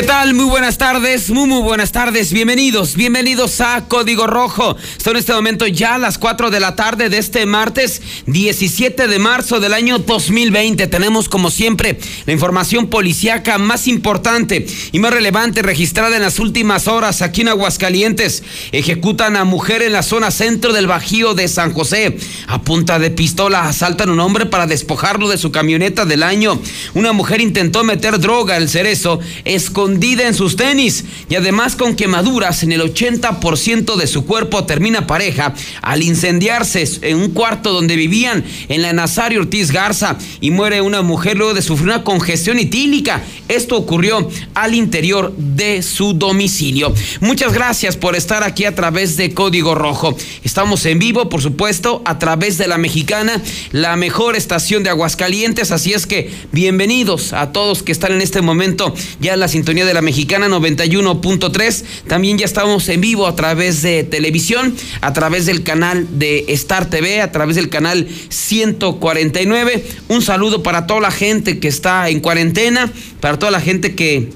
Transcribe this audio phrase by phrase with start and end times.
[0.00, 0.32] ¿Qué tal?
[0.32, 4.74] Muy buenas tardes, muy muy buenas tardes, bienvenidos, bienvenidos a Código Rojo.
[4.96, 9.18] Son en este momento ya las 4 de la tarde de este martes 17 de
[9.18, 10.86] marzo del año 2020.
[10.86, 16.88] Tenemos como siempre la información policíaca más importante y más relevante registrada en las últimas
[16.88, 18.42] horas aquí en Aguascalientes.
[18.72, 22.16] Ejecutan a mujer en la zona centro del Bajío de San José.
[22.46, 26.58] A punta de pistola asaltan a un hombre para despojarlo de su camioneta del año.
[26.94, 29.20] Una mujer intentó meter droga al cerezo.
[29.44, 34.64] Es escondida en sus tenis y además con quemaduras en el 80% de su cuerpo
[34.64, 40.52] termina pareja al incendiarse en un cuarto donde vivían en la Nazario Ortiz Garza y
[40.52, 43.20] muere una mujer luego de sufrir una congestión etílica.
[43.48, 46.94] Esto ocurrió al interior de su domicilio.
[47.18, 50.16] Muchas gracias por estar aquí a través de Código Rojo.
[50.44, 55.72] Estamos en vivo, por supuesto, a través de la mexicana, la mejor estación de Aguascalientes,
[55.72, 59.69] así es que bienvenidos a todos que están en este momento ya en la sintonía
[59.70, 61.84] de la Mexicana 91.3.
[62.08, 66.90] También ya estamos en vivo a través de televisión, a través del canal de Star
[66.90, 69.84] TV, a través del canal 149.
[70.08, 74.30] Un saludo para toda la gente que está en cuarentena, para toda la gente que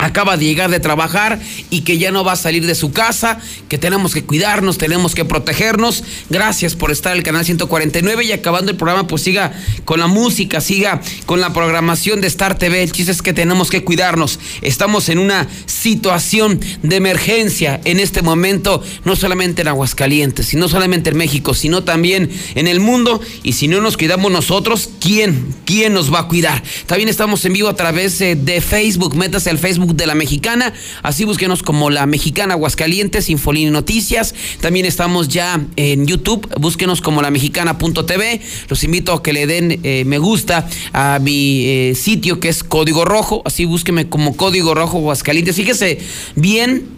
[0.00, 3.38] acaba de llegar de trabajar y que ya no va a salir de su casa,
[3.68, 6.02] que tenemos que cuidarnos, tenemos que protegernos.
[6.30, 9.52] Gracias por estar en el canal 149 y acabando el programa, pues siga
[9.84, 12.82] con la música, siga con la programación de Star TV.
[12.82, 14.38] El chiste es que tenemos que cuidarnos.
[14.62, 21.10] Estamos en una situación de emergencia en este momento, no solamente en Aguascalientes, sino solamente
[21.10, 23.20] en México, sino también en el mundo.
[23.42, 25.54] Y si no nos cuidamos nosotros, ¿quién?
[25.66, 26.62] ¿Quién nos va a cuidar?
[26.86, 29.14] También estamos en vivo a través de Facebook.
[29.14, 30.72] Métase al Facebook de la Mexicana.
[31.02, 34.34] Así búsquenos como la Mexicana Aguascalientes, Infolini Noticias.
[34.60, 36.48] También estamos ya en YouTube.
[36.58, 38.40] Búsquenos como la mexicana.tv.
[38.68, 42.62] Los invito a que le den eh, me gusta a mi eh, sitio que es
[42.62, 43.42] Código Rojo.
[43.44, 45.56] Así búsqueme como Código Rojo Aguascalientes.
[45.56, 45.98] Fíjese
[46.34, 46.88] bien,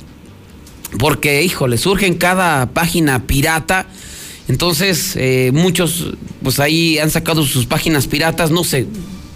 [0.99, 3.87] porque, híjole, surge en cada página pirata.
[4.49, 8.87] Entonces, eh, muchos, pues ahí han sacado sus páginas piratas, no sé,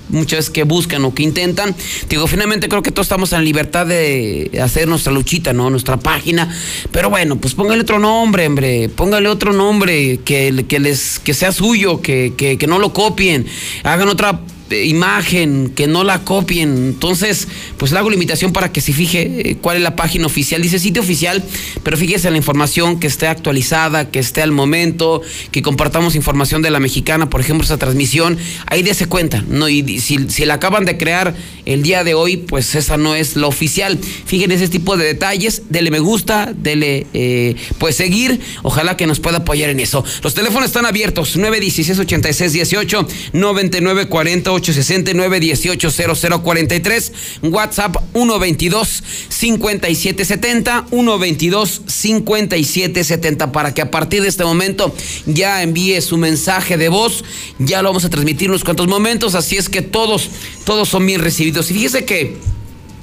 [0.09, 1.75] muchas veces que buscan o que intentan.
[2.09, 5.71] Digo, finalmente creo que todos estamos en libertad de hacer nuestra luchita, ¿no?
[5.71, 6.55] Nuestra página.
[6.91, 8.89] Pero bueno, pues póngale otro nombre, hombre.
[8.89, 13.47] Póngale otro nombre que, que les, que sea suyo, que, que, que no lo copien.
[13.83, 14.41] Hagan otra
[14.71, 16.77] imagen, que no la copien.
[16.77, 20.27] Entonces, pues le hago la invitación para que se fije eh, cuál es la página
[20.27, 20.63] oficial.
[20.63, 21.45] Dice sitio oficial,
[21.83, 26.63] pero fíjese en la información que esté actualizada, que esté al momento, que compartamos información
[26.63, 28.39] de la mexicana, por ejemplo, esa transmisión.
[28.67, 29.69] Ahí dése cuenta, ¿no?
[29.69, 31.35] Y si, si la acaban de crear
[31.65, 33.99] el día de hoy, pues esa no es la oficial.
[33.99, 38.41] Fíjense ese tipo de detalles, dele me gusta, dele eh, pues seguir.
[38.63, 40.05] Ojalá que nos pueda apoyar en eso.
[40.23, 47.13] Los teléfonos están abiertos: 916 86 18 99 40 869 180043
[47.43, 54.95] WhatsApp 122 5770 122 5770 para que a partir de este momento
[55.27, 57.25] ya envíe su mensaje de voz.
[57.59, 60.31] Ya lo vamos a transmitir unos cuantos momentos, así es que todos,
[60.65, 61.71] todos son bien recibidos.
[61.71, 62.37] Y fíjese que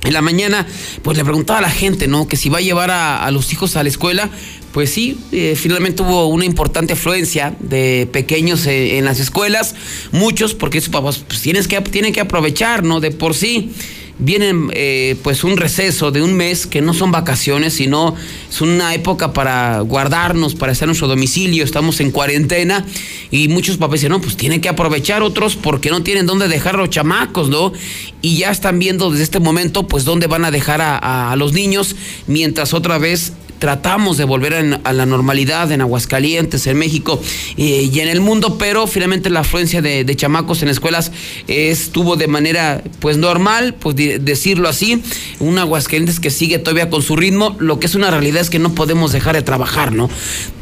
[0.03, 0.65] en la mañana,
[1.01, 2.27] pues le preguntaba a la gente, ¿no?
[2.27, 4.29] Que si va a llevar a, los hijos a la escuela,
[4.71, 9.75] pues sí, eh, finalmente hubo una importante afluencia de pequeños eh, en las escuelas,
[10.11, 12.99] muchos porque sus papás pues, tienes que, tienen que aprovechar, ¿no?
[12.99, 13.71] De por sí
[14.19, 18.15] vienen eh, pues un receso de un mes que no son vacaciones, sino
[18.49, 22.85] es una época para guardarnos, para estar en nuestro domicilio, estamos en cuarentena
[23.31, 26.75] y muchos papás dicen, no, pues tienen que aprovechar otros porque no tienen dónde dejar
[26.75, 27.73] los chamacos, ¿no?
[28.21, 31.95] Y ya están viendo desde este momento pues dónde van a dejar a los niños
[32.27, 37.21] mientras otra vez tratamos de volver a, la normalidad en Aguascalientes, en México
[37.55, 41.13] eh, y en el mundo, pero finalmente la afluencia de, chamacos en escuelas
[41.47, 45.01] estuvo de manera pues normal, pues decirlo así,
[45.39, 48.59] un Aguascalientes que sigue todavía con su ritmo, lo que es una realidad es que
[48.59, 50.09] no podemos dejar de trabajar, ¿no?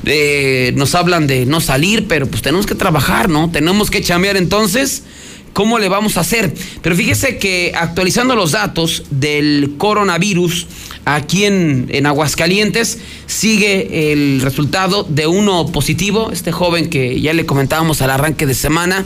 [0.06, 3.50] Eh, nos hablan de no salir, pero pues tenemos que trabajar, ¿no?
[3.50, 5.06] Tenemos que chambear entonces.
[5.54, 6.54] ¿Cómo le vamos a hacer?
[6.82, 10.66] Pero fíjese que actualizando los datos del coronavirus,
[11.06, 16.32] aquí en, en, Aguascalientes sigue el resultado de uno positivo.
[16.32, 19.06] Este joven que ya le comentábamos al arranque de semana,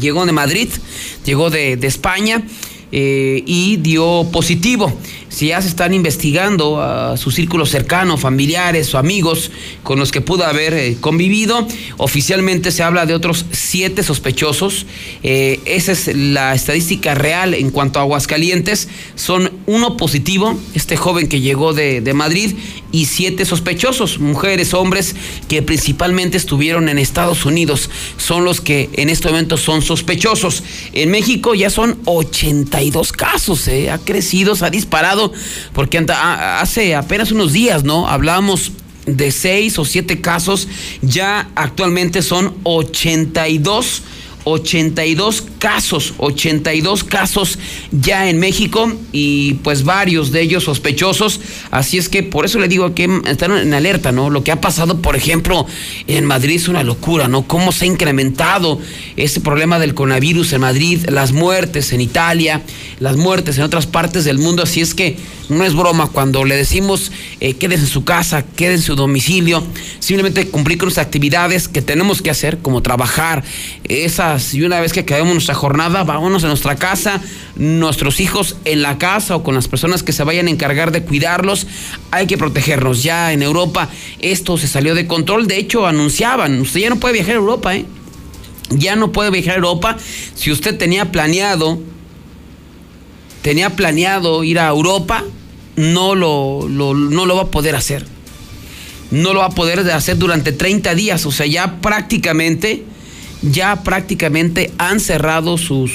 [0.00, 0.68] llegó de Madrid,
[1.24, 2.42] llegó de, de España.
[2.90, 4.90] Eh, y dio positivo.
[5.38, 9.52] Si ya se están investigando a su círculo cercano, familiares o amigos
[9.84, 11.64] con los que pudo haber eh, convivido.
[11.96, 14.84] Oficialmente se habla de otros siete sospechosos.
[15.22, 18.88] Eh, esa es la estadística real en cuanto a Aguascalientes.
[19.14, 22.56] Son uno positivo, este joven que llegó de, de Madrid,
[22.90, 25.14] y siete sospechosos, mujeres, hombres,
[25.48, 27.90] que principalmente estuvieron en Estados Unidos.
[28.16, 30.62] Son los que en este momento son sospechosos.
[30.92, 33.90] En México ya son 82 casos, ¿eh?
[33.90, 35.27] ha crecido, se ha disparado,
[35.72, 38.08] porque hace apenas unos días, ¿no?
[38.08, 38.72] Hablábamos
[39.06, 40.68] de seis o siete casos,
[41.00, 44.02] ya actualmente son 82
[44.50, 47.58] 82 casos, 82 casos
[47.90, 51.40] ya en México y pues varios de ellos sospechosos.
[51.70, 54.30] Así es que por eso le digo que están en alerta, ¿no?
[54.30, 55.66] Lo que ha pasado, por ejemplo,
[56.06, 57.46] en Madrid es una locura, ¿no?
[57.46, 58.80] Cómo se ha incrementado
[59.16, 62.62] ese problema del coronavirus en Madrid, las muertes en Italia,
[63.00, 64.62] las muertes en otras partes del mundo.
[64.62, 65.16] Así es que
[65.48, 67.10] no es broma cuando le decimos
[67.40, 69.62] eh, en su casa, quédese en su domicilio,
[69.98, 73.44] simplemente cumplir con las actividades que tenemos que hacer, como trabajar,
[73.84, 77.20] esas, y una vez que acabemos nuestra jornada, vámonos a nuestra casa,
[77.56, 81.02] nuestros hijos en la casa o con las personas que se vayan a encargar de
[81.02, 81.66] cuidarlos,
[82.10, 83.02] hay que protegernos.
[83.02, 83.88] Ya en Europa
[84.20, 87.76] esto se salió de control, de hecho anunciaban, usted ya no puede viajar a Europa,
[87.76, 87.84] ¿eh?
[88.70, 89.96] Ya no puede viajar a Europa.
[90.34, 91.78] Si usted tenía planeado,
[93.42, 95.24] tenía planeado ir a Europa,
[95.76, 98.04] no lo, no lo va a poder hacer.
[99.10, 101.24] No lo va a poder hacer durante 30 días.
[101.24, 102.84] O sea, ya prácticamente,
[103.42, 105.88] ya prácticamente han cerrado su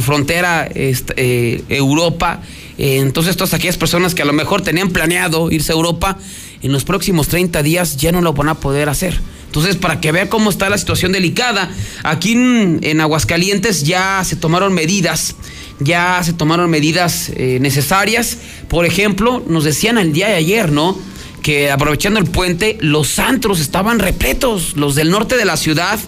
[0.00, 2.40] frontera este, eh, Europa.
[2.76, 6.18] Eh, entonces, todas aquellas personas que a lo mejor tenían planeado irse a Europa,
[6.62, 9.20] en los próximos 30 días ya no lo van a poder hacer.
[9.46, 11.70] Entonces, para que vea cómo está la situación delicada,
[12.02, 15.36] aquí en Aguascalientes ya se tomaron medidas
[15.80, 18.38] ya se tomaron medidas eh, necesarias.
[18.68, 20.98] Por ejemplo, nos decían el día de ayer, ¿no?
[21.42, 25.98] Que aprovechando el puente, los antros estaban repletos, los del norte de la ciudad.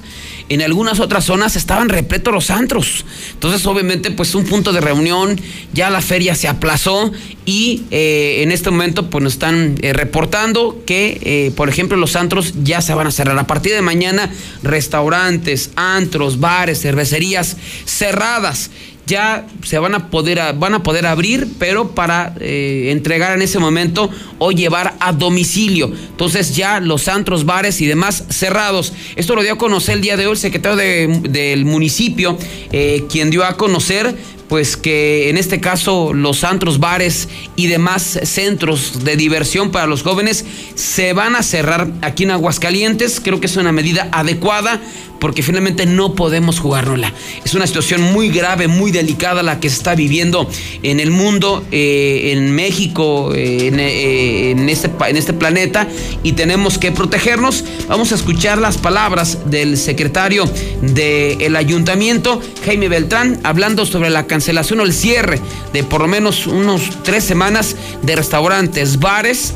[0.51, 3.07] En algunas otras zonas estaban repletos los antros.
[3.33, 5.41] Entonces, obviamente, pues un punto de reunión,
[5.73, 7.11] ya la feria se aplazó
[7.47, 12.53] y eh, en este momento pues nos están eh, reportando que, por ejemplo, los antros
[12.63, 13.39] ya se van a cerrar.
[13.39, 14.31] A partir de mañana,
[14.63, 17.57] restaurantes, antros, bares, cervecerías
[17.87, 18.71] cerradas
[19.11, 23.59] ya se van a poder, van a poder abrir, pero para eh, entregar en ese
[23.59, 24.09] momento
[24.39, 25.93] o llevar a domicilio.
[26.11, 28.93] Entonces ya los antros, bares y demás cerrados.
[29.17, 32.39] Esto lo dio a conocer el día de hoy el secretario del municipio,
[32.71, 34.15] eh, quien dio a conocer
[34.51, 40.03] pues que en este caso los antros, bares y demás centros de diversión para los
[40.03, 40.45] jóvenes
[40.75, 43.21] se van a cerrar aquí en Aguascalientes.
[43.21, 44.83] Creo que es una medida adecuada
[45.21, 47.13] porque finalmente no podemos jugárnosla.
[47.45, 50.49] Es una situación muy grave, muy delicada la que se está viviendo
[50.83, 55.87] en el mundo, eh, en México, eh, eh, en, este, en este planeta
[56.25, 57.65] y tenemos que protegernos.
[57.87, 60.51] Vamos a escuchar las palabras del secretario
[60.81, 65.39] del ayuntamiento, Jaime Beltrán, hablando sobre la cancelación o el cierre
[65.75, 69.53] de por lo menos unos tres semanas de restaurantes, bares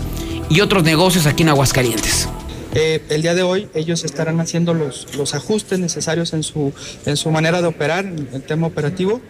[0.50, 2.28] y otros negocios aquí en Aguascalientes.
[2.74, 6.74] Eh, el día de hoy ellos estarán haciendo los, los ajustes necesarios en su,
[7.06, 9.22] en su manera de operar, en el tema operativo,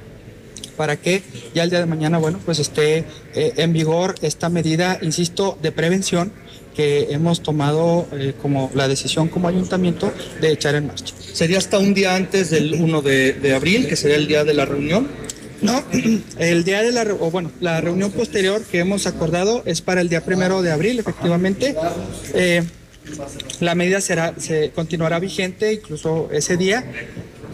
[0.77, 1.23] para que
[1.55, 3.05] ya el día de mañana, bueno, pues esté
[3.37, 6.33] eh, en vigor esta medida, insisto, de prevención
[6.75, 11.15] que hemos tomado eh, como la decisión como ayuntamiento de echar en marcha.
[11.33, 14.55] ¿Sería hasta un día antes del 1 de, de abril, que sería el día de
[14.55, 15.24] la reunión?
[15.65, 15.83] No,
[16.39, 20.11] el día de la, o bueno, la reunión posterior que hemos acordado es para el
[20.11, 21.75] día primero de abril, efectivamente.
[23.61, 26.85] La medida será, se continuará vigente incluso ese día.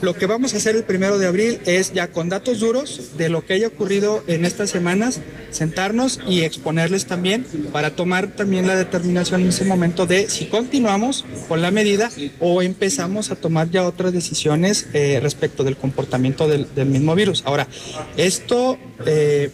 [0.02, 3.28] Lo que vamos a hacer el primero de abril es ya con datos duros de
[3.28, 5.20] lo que haya ocurrido en estas semanas,
[5.50, 11.26] sentarnos y exponerles también para tomar también la determinación en ese momento de si continuamos
[11.48, 16.66] con la medida o empezamos a tomar ya otras decisiones eh, respecto del comportamiento del,
[16.86, 17.42] mismo virus.
[17.44, 17.68] Ahora,
[18.16, 19.50] esto eh,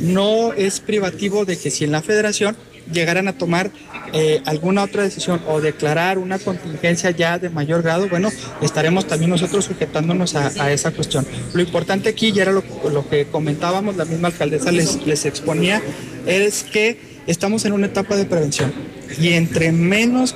[0.00, 2.56] no es privativo de que si en la federación
[2.92, 3.70] llegaran a tomar
[4.12, 8.30] eh, alguna otra decisión o declarar una contingencia ya de mayor grado, bueno,
[8.60, 11.26] estaremos también nosotros sujetándonos a, esa cuestión.
[11.54, 15.82] Lo importante aquí, ya era lo, que comentábamos, la misma alcaldesa les, les exponía,
[16.26, 18.72] es que estamos en una etapa de prevención
[19.20, 20.34] y entre menos,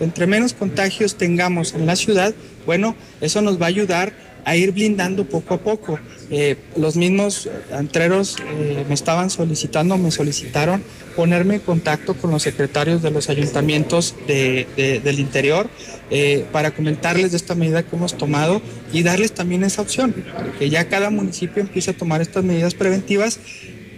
[0.00, 2.34] entre menos contagios tengamos en la ciudad,
[2.66, 4.12] bueno, eso nos va a ayudar
[4.44, 5.98] a ir blindando poco a poco.
[6.30, 10.82] Eh, los mismos antreros eh, me estaban solicitando, me solicitaron
[11.16, 15.68] ponerme en contacto con los secretarios de los ayuntamientos del interior
[16.10, 18.60] eh, para comentarles de esta medida que hemos tomado
[18.92, 20.14] y darles también esa opción,
[20.58, 23.38] que ya cada municipio empiece a tomar estas medidas preventivas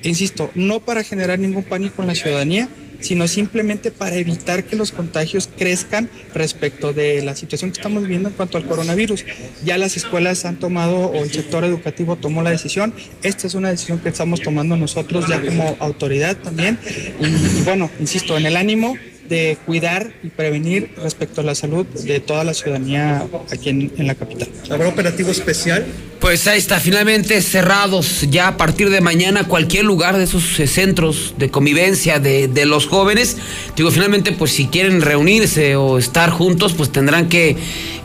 [0.03, 2.69] insisto, no para generar ningún pánico en la ciudadanía,
[3.01, 8.29] sino simplemente para evitar que los contagios crezcan respecto de la situación que estamos viviendo
[8.29, 9.25] en cuanto al coronavirus.
[9.65, 12.95] Ya las escuelas han tomado o el sector educativo tomó la decisión.
[13.23, 16.79] Esta es una decisión que estamos tomando nosotros ya como autoridad también.
[17.21, 18.97] Y, bueno, insisto, en el ánimo
[19.29, 24.07] de cuidar y prevenir respecto a la salud de toda la ciudadanía aquí en, en
[24.07, 24.49] la capital.
[24.71, 25.85] ¿Habrá operativo especial?
[26.27, 30.67] Pues ahí está, finalmente cerrados ya a partir de mañana cualquier lugar de esos eh,
[30.67, 33.37] centros de convivencia de, de, los jóvenes.
[33.77, 37.57] Digo, finalmente, pues si quieren reunirse o estar juntos, pues tendrán que, eh,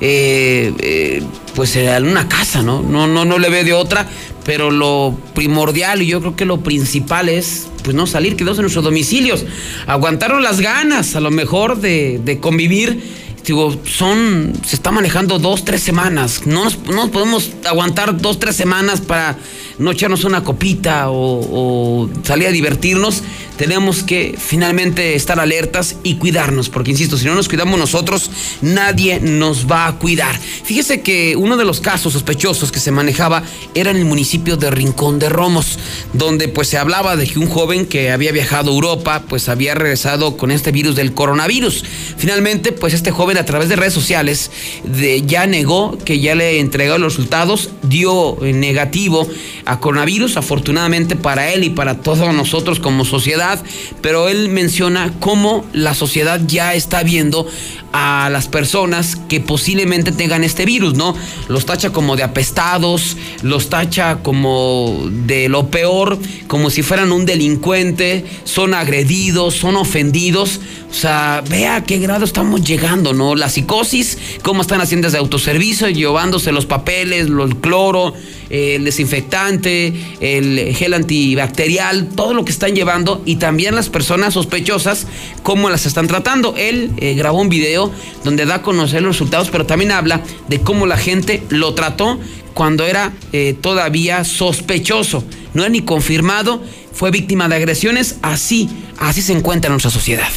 [0.02, 1.24] eh,
[1.56, 2.84] pues en una casa, ¿no?
[2.84, 4.08] No, no, no le ve de otra,
[4.46, 8.66] pero lo primordial y yo creo que lo principal es, pues no salir, quedarse en
[8.66, 9.46] nuestros domicilios.
[9.88, 13.02] Aguantaron las ganas, a lo mejor, de, de convivir
[13.44, 16.42] digo, son, se está manejando dos, tres semanas.
[16.46, 19.38] No nos, no podemos aguantar dos, tres semanas para
[19.78, 23.24] no echarnos una copita o, o, salir a divertirnos.
[23.58, 28.32] Tenemos que finalmente estar alertas y cuidarnos, porque insisto, si no nos cuidamos nosotros,
[28.62, 30.40] nadie nos va a cuidar.
[30.40, 33.44] Fíjese que uno de los casos sospechosos que se manejaba
[33.76, 35.78] era en el municipio de Rincón de Romos,
[36.14, 39.76] donde pues se hablaba de que un joven que había viajado a Europa, pues había
[39.76, 41.84] regresado con este virus del coronavirus.
[42.18, 44.52] Finalmente, pues este joven a través de redes sociales
[44.84, 49.28] de, ya negó que ya le entregó los resultados, dio negativo
[49.66, 53.64] a coronavirus, afortunadamente para él y para todos nosotros como sociedad,
[54.02, 57.48] pero él menciona cómo la sociedad ya está viendo
[57.94, 61.16] a las personas que posiblemente tengan este virus, ¿no?
[61.48, 67.26] Los tacha como de apestados, los tacha como de lo peor, como si fueran un
[67.26, 70.60] delincuente, son agredidos, son ofendidos.
[70.90, 73.21] O sea, vea qué grado estamos llegando, ¿no?
[73.36, 78.14] La psicosis, cómo están haciendo desde autoservicio, llevándose los papeles, el cloro,
[78.50, 85.08] el desinfectante, el gel antibacterial, todo lo que están llevando y también las personas sospechosas,
[85.44, 86.56] cómo las están tratando.
[86.58, 87.92] Él eh, grabó un video
[88.24, 92.20] donde da a conocer los resultados, pero también habla de cómo la gente lo trató
[92.54, 95.24] cuando era eh, todavía sospechoso,
[95.54, 96.62] no era ni confirmado,
[96.92, 100.30] fue víctima de agresiones, así, así se encuentra en nuestra sociedad.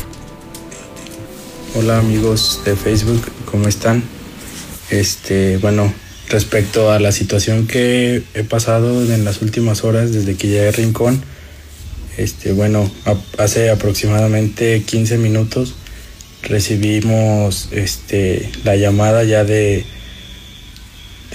[1.76, 4.04] Hola amigos de Facebook, ¿cómo están?
[4.90, 5.92] Este, bueno,
[6.28, 10.70] respecto a la situación que he pasado en las últimas horas desde que llegué a
[10.70, 11.20] Rincón,
[12.16, 12.88] este, bueno,
[13.38, 15.74] hace aproximadamente 15 minutos
[16.44, 19.84] recibimos este, la llamada ya de,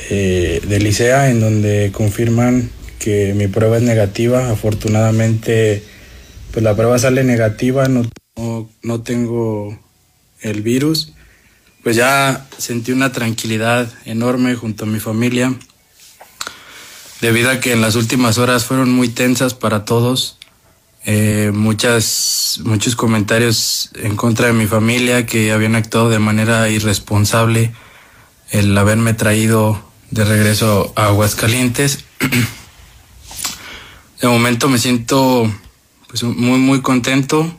[0.09, 4.49] de, Licea en donde confirman que mi prueba es negativa.
[4.49, 5.83] Afortunadamente,
[6.53, 8.09] pues la prueba sale negativa, no,
[8.83, 9.77] no tengo
[10.41, 11.13] el virus.
[11.83, 15.53] Pues ya sentí una tranquilidad enorme junto a mi familia,
[17.21, 20.37] debido a que en las últimas horas fueron muy tensas para todos.
[21.05, 27.71] Eh, muchas, muchos comentarios en contra de mi familia que habían actuado de manera irresponsable
[28.49, 29.81] el haberme traído
[30.11, 32.03] de regreso a Aguascalientes.
[34.21, 35.49] de momento me siento
[36.07, 37.55] pues, muy muy contento.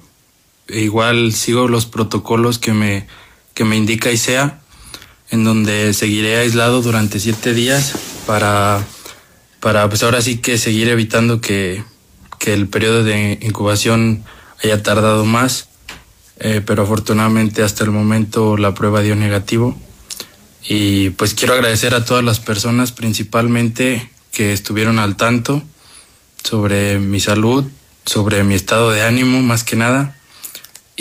[0.73, 3.07] Igual sigo los protocolos que me,
[3.55, 4.61] que me indica ICEA,
[5.31, 7.95] en donde seguiré aislado durante siete días
[8.27, 8.85] para,
[9.61, 11.85] para pues ahora sí que seguir evitando que,
[12.39, 14.25] que el periodo de incubación
[14.62, 15.69] haya tardado más,
[16.39, 19.79] eh, pero afortunadamente hasta el momento la prueba dio negativo.
[20.69, 25.62] Y pues quiero agradecer a todas las personas principalmente que estuvieron al tanto
[26.43, 27.65] sobre mi salud,
[28.05, 30.17] sobre mi estado de ánimo más que nada.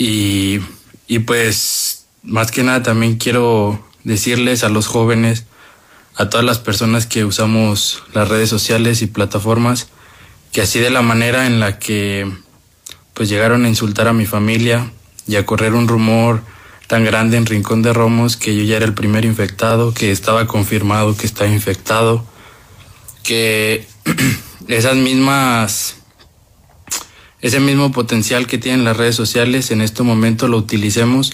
[0.00, 0.60] Y,
[1.08, 5.44] y pues más que nada también quiero decirles a los jóvenes,
[6.16, 9.88] a todas las personas que usamos las redes sociales y plataformas,
[10.52, 12.32] que así de la manera en la que
[13.12, 14.90] pues llegaron a insultar a mi familia
[15.26, 16.40] y a correr un rumor
[16.86, 20.46] tan grande en Rincón de Romos que yo ya era el primer infectado, que estaba
[20.46, 22.24] confirmado que estaba infectado,
[23.22, 23.86] que
[24.66, 25.99] esas mismas
[27.42, 31.32] ese mismo potencial que tienen las redes sociales en este momento lo utilicemos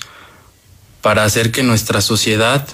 [1.03, 2.69] para hacer que nuestra sociedad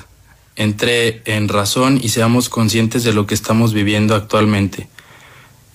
[0.56, 4.88] entre en razón y seamos conscientes de lo que estamos viviendo actualmente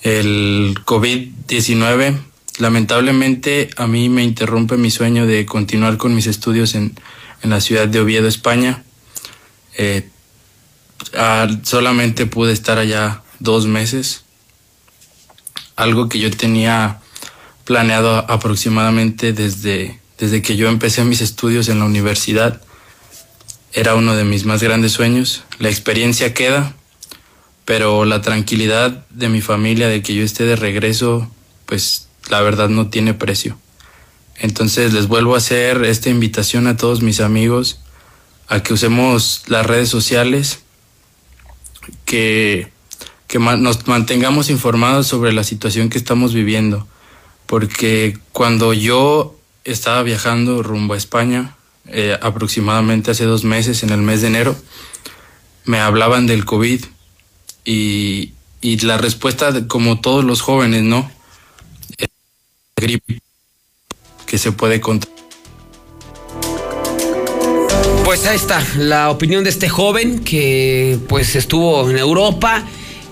[0.02, 2.18] el COVID-19
[2.60, 6.98] lamentablemente a mí me interrumpe mi sueño de continuar con mis estudios en,
[7.44, 8.84] en la ciudad de Oviedo, España.
[9.78, 10.10] Eh,
[11.16, 14.24] ah, solamente pude estar allá dos meses,
[15.76, 17.00] algo que yo tenía
[17.68, 22.62] planeado aproximadamente desde, desde que yo empecé mis estudios en la universidad.
[23.74, 25.44] Era uno de mis más grandes sueños.
[25.60, 26.74] La experiencia queda,
[27.66, 31.30] pero la tranquilidad de mi familia, de que yo esté de regreso
[31.66, 33.60] pues la verdad no tiene precio.
[34.38, 37.82] Entonces les vuelvo a hacer esta invitación a todos mis amigos
[38.48, 40.60] a que usemos las redes sociales,
[42.06, 42.72] que,
[43.28, 46.88] que nos mantengamos informados sobre la situación que estamos viviendo.
[47.48, 51.56] Porque cuando yo estaba viajando rumbo a España,
[51.88, 54.56] eh, aproximadamente hace dos meses, en el mes de enero,
[55.66, 56.86] me hablaban del COVID
[57.66, 61.10] y, y la respuesta, como todos los jóvenes, ¿no?
[62.80, 63.22] gripe
[64.26, 65.10] que se puede contar.
[68.06, 72.64] Pues ahí está la opinión de este joven que pues estuvo en Europa,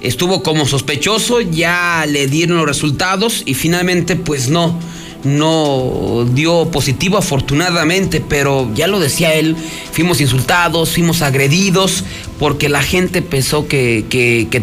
[0.05, 4.79] estuvo como sospechoso, ya le dieron los resultados y finalmente pues no
[5.25, 9.55] no dio positivo afortunadamente, pero ya lo decía él,
[9.91, 12.03] fuimos insultados, fuimos agredidos
[12.39, 14.05] porque la gente pensó que,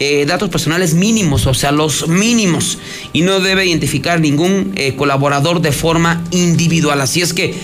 [0.00, 2.78] eh, datos personales mínimos, o sea, los mínimos,
[3.12, 7.00] y no debe identificar ningún eh, colaborador de forma individual.
[7.00, 7.54] Así es que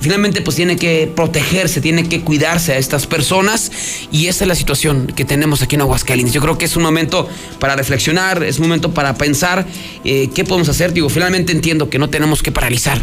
[0.00, 3.70] finalmente pues tiene que protegerse, tiene que cuidarse a estas personas
[4.10, 6.34] y esa es la situación que tenemos aquí en Aguascalientes.
[6.34, 9.66] Yo creo que es un momento para reflexionar, es un momento para pensar
[10.04, 10.92] eh, qué podemos hacer.
[10.92, 13.00] Digo, finalmente entiendo que no tenemos que paralizar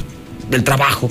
[0.52, 1.10] el trabajo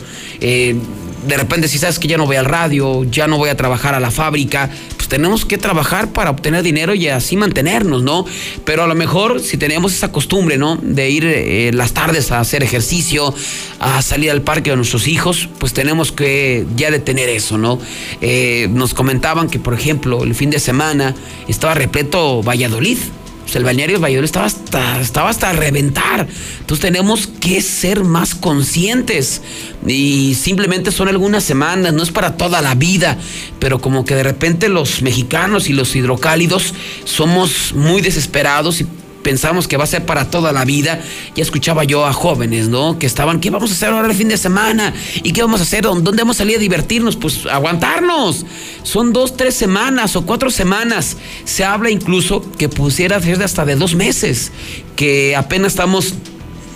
[1.26, 3.94] de repente si sabes que ya no voy al radio, ya no voy a trabajar
[3.94, 8.24] a la fábrica, pues tenemos que trabajar para obtener dinero y así mantenernos, ¿no?
[8.64, 10.76] Pero a lo mejor si tenemos esa costumbre, ¿no?
[10.76, 13.34] De ir eh, las tardes a hacer ejercicio,
[13.80, 17.78] a salir al parque de nuestros hijos, pues tenemos que ya detener eso, ¿no?
[18.20, 21.14] Eh, nos comentaban que, por ejemplo, el fin de semana
[21.48, 22.98] estaba repleto Valladolid
[23.46, 26.26] pues el balneario Valladolid estaba hasta, estaba hasta reventar.
[26.58, 29.40] Entonces tenemos que ser más conscientes.
[29.86, 33.16] Y simplemente son algunas semanas, no es para toda la vida.
[33.60, 36.74] Pero como que de repente los mexicanos y los hidrocálidos
[37.04, 38.86] somos muy desesperados y
[39.26, 41.00] pensamos que va a ser para toda la vida.
[41.34, 42.96] Ya escuchaba yo a jóvenes, ¿no?
[42.96, 44.94] Que estaban, ¿qué vamos a hacer ahora el fin de semana?
[45.24, 45.82] ¿Y qué vamos a hacer?
[45.82, 47.16] ¿Dónde vamos a salir a divertirnos?
[47.16, 48.46] Pues aguantarnos.
[48.84, 51.16] Son dos, tres semanas o cuatro semanas.
[51.44, 54.52] Se habla incluso que pusiera ser hasta de dos meses,
[54.94, 56.14] que apenas estamos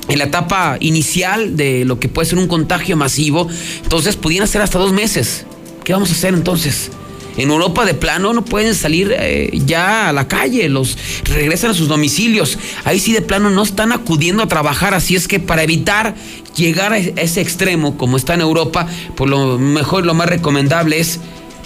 [0.09, 3.47] en la etapa inicial de lo que puede ser un contagio masivo.
[3.85, 5.47] Entonces, pudieran ser hasta dos meses.
[5.85, 6.91] ¿Qué vamos a hacer entonces?
[7.37, 11.75] En Europa de plano no pueden salir eh, ya a la calle, los regresan a
[11.75, 12.59] sus domicilios.
[12.85, 16.15] Ahí sí de plano no están acudiendo a trabajar, así es que para evitar
[16.57, 21.21] llegar a ese extremo como está en Europa, pues lo mejor, lo más recomendable es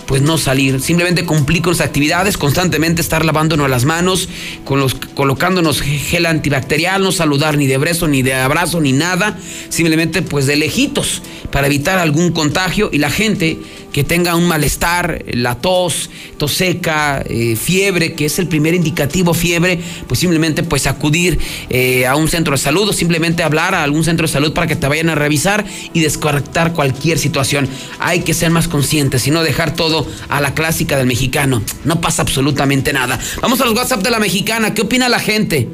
[0.07, 4.29] pues no salir, simplemente cumplir con las actividades, constantemente estar lavándonos las manos,
[4.65, 9.39] con los, colocándonos gel antibacterial, no saludar ni de beso, ni de abrazo, ni nada,
[9.69, 13.59] simplemente pues de lejitos, para evitar algún contagio y la gente
[13.95, 19.35] que tenga un malestar, la tos, tos seca, eh, fiebre, que es el primer indicativo
[19.35, 21.39] fiebre, pues simplemente pues acudir
[21.71, 24.67] eh, a un centro de salud o simplemente hablar a algún centro de salud para
[24.67, 27.69] que te vayan a revisar y descartar cualquier situación.
[28.01, 29.94] Hay que ser más conscientes y no dejar todo
[30.29, 31.63] a la clásica del mexicano.
[31.85, 33.19] No pasa absolutamente nada.
[33.41, 34.75] Vamos a los WhatsApp de la mexicana.
[34.75, 35.69] ¿Qué opina la gente?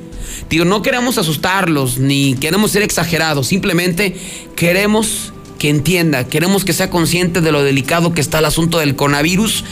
[0.49, 4.17] Digo, no queremos asustarlos ni queremos ser exagerados, simplemente
[4.57, 8.97] queremos que entienda, queremos que sea consciente de lo delicado que está el asunto del
[8.97, 9.63] coronavirus,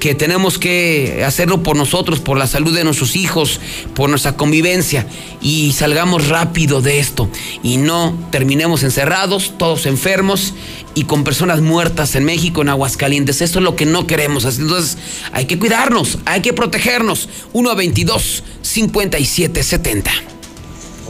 [0.00, 3.60] que tenemos que hacerlo por nosotros, por la salud de nuestros hijos,
[3.94, 5.06] por nuestra convivencia
[5.40, 7.28] y salgamos rápido de esto
[7.62, 10.52] y no terminemos encerrados, todos enfermos
[10.96, 13.40] y con personas muertas en México, en Aguascalientes.
[13.40, 14.44] Esto es lo que no queremos.
[14.58, 14.98] Entonces
[15.30, 17.28] hay que cuidarnos, hay que protegernos.
[17.52, 20.10] 1 a 22 57 70.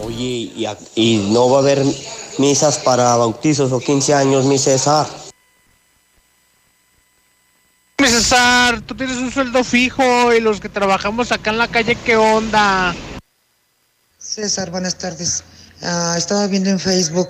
[0.05, 1.87] Oye, y, y no va a haber
[2.39, 5.07] misas para bautizos o 15 años, mi César.
[7.99, 11.97] Mi César, tú tienes un sueldo fijo y los que trabajamos acá en la calle,
[11.97, 12.95] ¿qué onda?
[14.19, 15.43] César, buenas tardes.
[15.83, 17.29] Ah, estaba viendo en Facebook,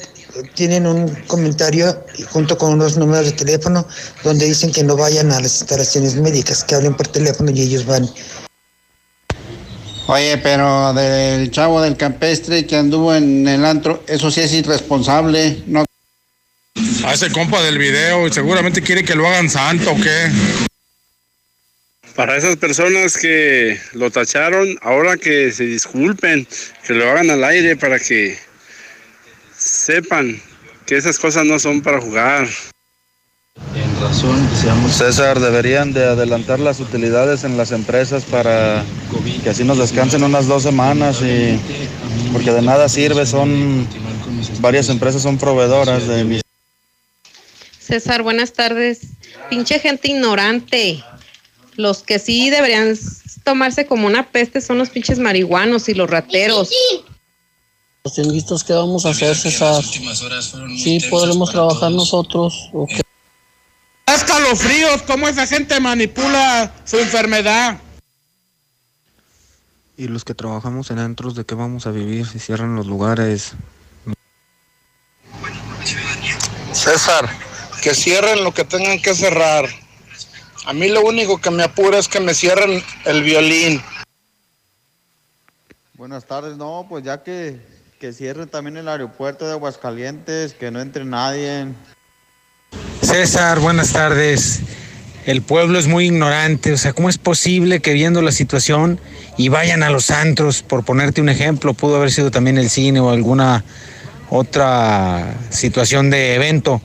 [0.55, 3.87] tienen un comentario junto con unos números de teléfono
[4.23, 7.85] donde dicen que no vayan a las instalaciones médicas, que hablen por teléfono y ellos
[7.85, 8.09] van.
[10.09, 15.65] Oye, pero del chavo del campestre que anduvo en el antro, eso sí es irresponsable,
[15.67, 15.85] ¿no?
[17.05, 20.31] A ese compa del video, seguramente quiere que lo hagan santo o qué.
[22.15, 26.47] Para esas personas que lo tacharon, ahora que se disculpen,
[26.87, 28.39] que lo hagan al aire para que
[29.59, 30.41] sepan
[30.87, 32.49] que esas cosas no son para jugar.
[34.01, 38.85] Razón, deseamos César, deberían de adelantar las utilidades en las empresas para
[39.43, 41.59] que así nos descansen unas dos semanas y
[42.33, 43.87] porque de nada sirve, son
[44.61, 46.43] varias empresas son proveedoras de mis
[47.87, 49.01] César, buenas tardes.
[49.49, 51.03] Pinche gente ignorante.
[51.77, 52.99] Los que sí deberían
[53.45, 56.69] tomarse como una peste son los pinches marihuanos y los rateros.
[58.05, 59.85] Los tianguistas, ¿qué vamos a hacer, César?
[59.85, 62.71] Sí, podremos trabajar nosotros.
[64.17, 67.79] Escalofríos, cómo esa gente manipula su enfermedad.
[69.99, 73.53] Y los que trabajamos en antros, ¿de qué vamos a vivir si cierran los lugares?
[76.73, 77.29] César,
[77.83, 79.67] que cierren lo que tengan que cerrar.
[80.67, 83.83] A mí lo único que me apura es que me cierren el violín.
[85.95, 87.61] Buenas tardes, no, pues ya que,
[87.99, 91.69] que cierren también el aeropuerto de Aguascalientes, que no entre nadie.
[93.03, 94.61] César, buenas tardes.
[95.27, 99.01] El pueblo es muy ignorante, o sea, ¿cómo es posible que viendo la situación
[99.37, 103.01] y vayan a los antros, por ponerte un ejemplo, pudo haber sido también el cine
[103.01, 103.65] o alguna
[104.31, 106.81] otra situación de evento?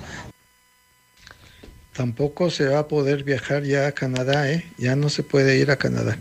[1.94, 4.66] Tampoco se va a poder viajar ya a Canadá, ¿eh?
[4.78, 6.18] Ya no se puede ir a Canadá.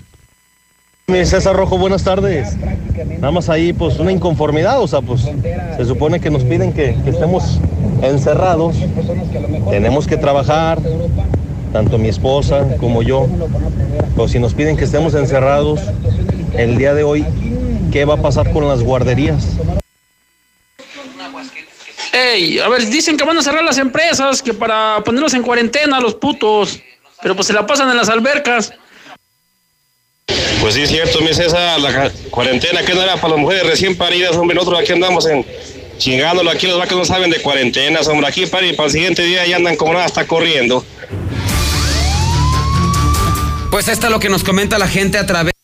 [1.10, 2.56] César Rojo, buenas tardes.
[3.18, 5.22] Nada más ahí, pues una inconformidad, o sea, pues
[5.76, 7.58] se supone que nos piden que, que estemos
[8.00, 8.76] encerrados,
[9.68, 10.78] tenemos que trabajar,
[11.72, 13.26] tanto mi esposa como yo,
[14.14, 15.80] pero si nos piden que estemos encerrados,
[16.56, 17.26] el día de hoy,
[17.92, 19.56] ¿qué va a pasar con las guarderías?
[22.12, 26.00] Ey, a ver, dicen que van a cerrar las empresas, que para ponerlos en cuarentena
[26.00, 26.80] los putos,
[27.20, 28.72] pero pues se la pasan en las albercas.
[30.60, 33.96] Pues sí, es cierto, mi César, la cuarentena que no era para las mujeres recién
[33.96, 35.44] paridas, hombre, nosotros aquí andamos en
[35.96, 39.22] chingándolo, aquí los vacas no saben de cuarentenas, hombre, aquí para, y para el siguiente
[39.22, 40.84] día ya andan como nada, hasta corriendo.
[43.70, 45.54] Pues esto es lo que nos comenta la gente a través.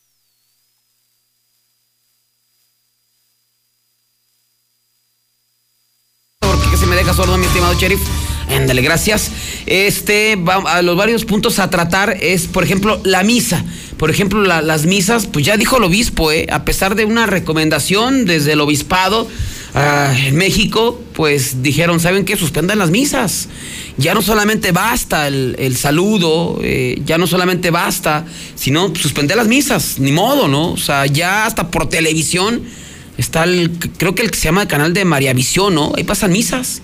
[6.40, 8.00] Porque que se me deja sordo, mi estimado sheriff.
[8.48, 9.32] Ándale, gracias.
[9.66, 10.36] Este,
[10.82, 13.64] los varios puntos a tratar es, por ejemplo, la misa.
[13.96, 16.46] Por ejemplo, la- las misas, pues ya dijo el obispo, ¿eh?
[16.50, 19.26] a pesar de una recomendación desde el obispado
[19.74, 22.36] ah, en México, pues dijeron, ¿saben qué?
[22.36, 23.48] Suspendan las misas.
[23.96, 29.48] Ya no solamente basta el, el saludo, eh, ya no solamente basta, sino suspender las
[29.48, 30.72] misas, ni modo, ¿no?
[30.72, 32.62] O sea, ya hasta por televisión
[33.16, 35.92] está el, creo que el que se llama el canal de María Visión, ¿no?
[35.96, 36.82] Ahí pasan misas.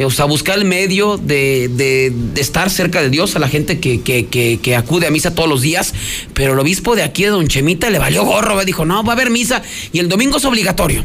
[0.00, 3.80] Eh, o sea, buscar el medio de, de- estar cerca de Dios a la gente
[3.80, 5.92] que, que- acude a misa todos los días.
[6.32, 9.16] Pero el obispo de aquí de Don Chemita le valió gorro, dijo, no, va a
[9.16, 11.04] haber misa y el domingo es obligatorio.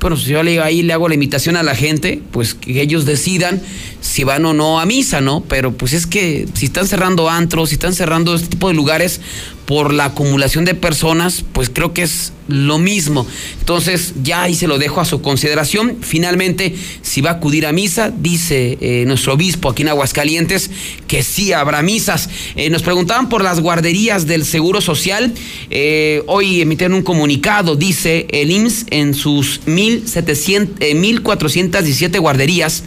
[0.00, 3.06] Bueno, si yo le, ahí le hago la invitación a la gente, pues que ellos
[3.06, 3.62] decidan
[4.02, 5.42] si van o no a misa, ¿no?
[5.48, 9.22] Pero pues es que si están cerrando antros, si están cerrando este tipo de lugares
[9.66, 13.26] por la acumulación de personas, pues creo que es lo mismo.
[13.58, 15.98] Entonces ya ahí se lo dejo a su consideración.
[16.00, 20.70] Finalmente, si va a acudir a misa, dice eh, nuestro obispo aquí en Aguascalientes
[21.08, 22.28] que sí habrá misas.
[22.54, 25.34] Eh, nos preguntaban por las guarderías del Seguro Social.
[25.70, 32.84] Eh, hoy emiten un comunicado, dice el IMSS en sus 1700, eh, 1417 guarderías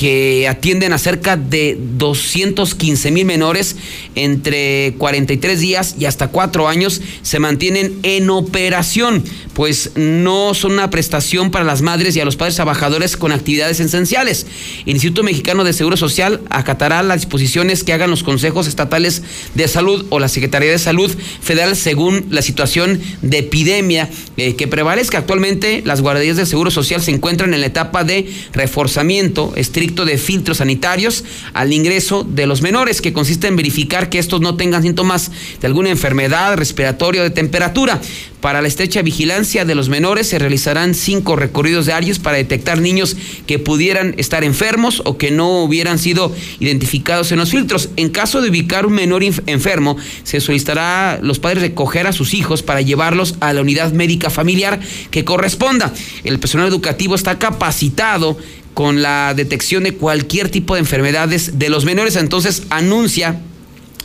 [0.00, 3.76] que atienden a cerca de 215 mil menores
[4.14, 10.88] entre 43 días y hasta 4 años se mantienen en operación, pues no son una
[10.88, 14.46] prestación para las madres y a los padres trabajadores con actividades esenciales.
[14.86, 19.22] El Instituto Mexicano de Seguro Social acatará las disposiciones que hagan los consejos estatales
[19.54, 24.08] de salud o la Secretaría de Salud Federal según la situación de epidemia
[24.38, 25.18] eh, que prevalezca.
[25.18, 30.18] Actualmente las guarderías del Seguro Social se encuentran en la etapa de reforzamiento estricto de
[30.18, 34.82] filtros sanitarios al ingreso de los menores, que consiste en verificar que estos no tengan
[34.82, 38.00] síntomas de alguna enfermedad respiratoria o de temperatura.
[38.40, 43.14] Para la estrecha vigilancia de los menores se realizarán cinco recorridos diarios para detectar niños
[43.46, 47.90] que pudieran estar enfermos o que no hubieran sido identificados en los filtros.
[47.96, 52.32] En caso de ubicar un menor enfermo, se solicitará a los padres recoger a sus
[52.32, 55.92] hijos para llevarlos a la unidad médica familiar que corresponda.
[56.24, 58.38] El personal educativo está capacitado
[58.74, 62.16] con la detección de cualquier tipo de enfermedades de los menores.
[62.16, 63.40] Entonces anuncia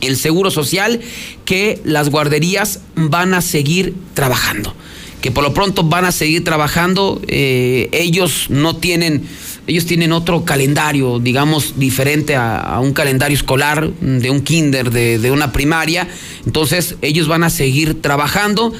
[0.01, 1.01] el Seguro Social
[1.45, 4.73] que las guarderías van a seguir trabajando.
[5.21, 7.21] Que por lo pronto van a seguir trabajando.
[7.27, 9.27] eh, ellos no tienen
[9.67, 15.31] ellos tienen otro calendario, digamos, diferente a, un calendario escolar de un kinder, de, de
[15.31, 16.07] una primaria.
[16.45, 18.73] Entonces, ellos van a seguir trabajando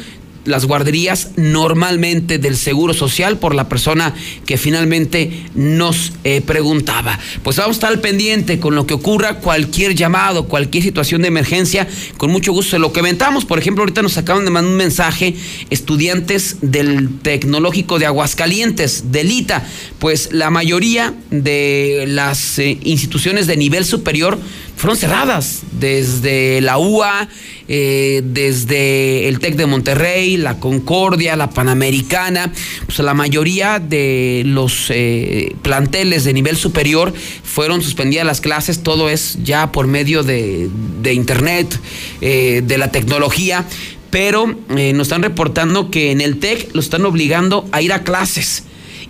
[0.46, 4.14] las guarderías normalmente del Seguro Social por la persona
[4.46, 7.20] que finalmente nos eh, preguntaba.
[7.44, 11.28] Pues vamos a estar al pendiente con lo que ocurra, cualquier llamado, cualquier situación de
[11.28, 13.46] emergencia, con mucho gusto se lo comentamos.
[13.46, 15.36] Por ejemplo, ahorita nos acaban de mandar un mensaje
[15.70, 19.68] estudiantes del Tecnológico de Aguascalientes, Delita,
[20.00, 24.38] pues la mayoría de las eh, instituciones de nivel superior
[24.76, 27.28] fueron cerradas, desde la UA,
[27.68, 32.52] eh, desde el TEC de Monterrey, la Concordia, la Panamericana,
[32.86, 39.10] pues la mayoría de los eh, planteles de nivel superior fueron suspendidas las clases, todo
[39.10, 40.70] es ya por medio de,
[41.12, 41.80] internet,
[42.22, 43.66] eh, de la tecnología,
[44.10, 48.04] pero eh, nos están reportando que en el TEC lo están obligando a ir a
[48.04, 48.64] clases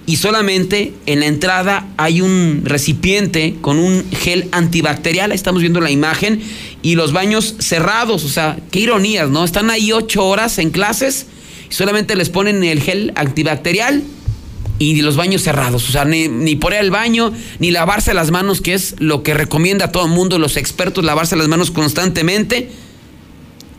[0.08, 5.82] y solamente en la entrada hay un recipiente con un gel antibacterial, ahí estamos viendo
[5.82, 6.41] la imagen,
[6.82, 9.44] y los baños cerrados, o sea, qué ironías, ¿no?
[9.44, 11.26] Están ahí ocho horas en clases
[11.70, 14.04] y solamente les ponen el gel antibacterial
[14.78, 18.30] y los baños cerrados, o sea, ni, ni por ir al baño, ni lavarse las
[18.30, 21.72] manos, que es lo que recomienda a todo el mundo, los expertos, lavarse las manos
[21.72, 22.70] constantemente.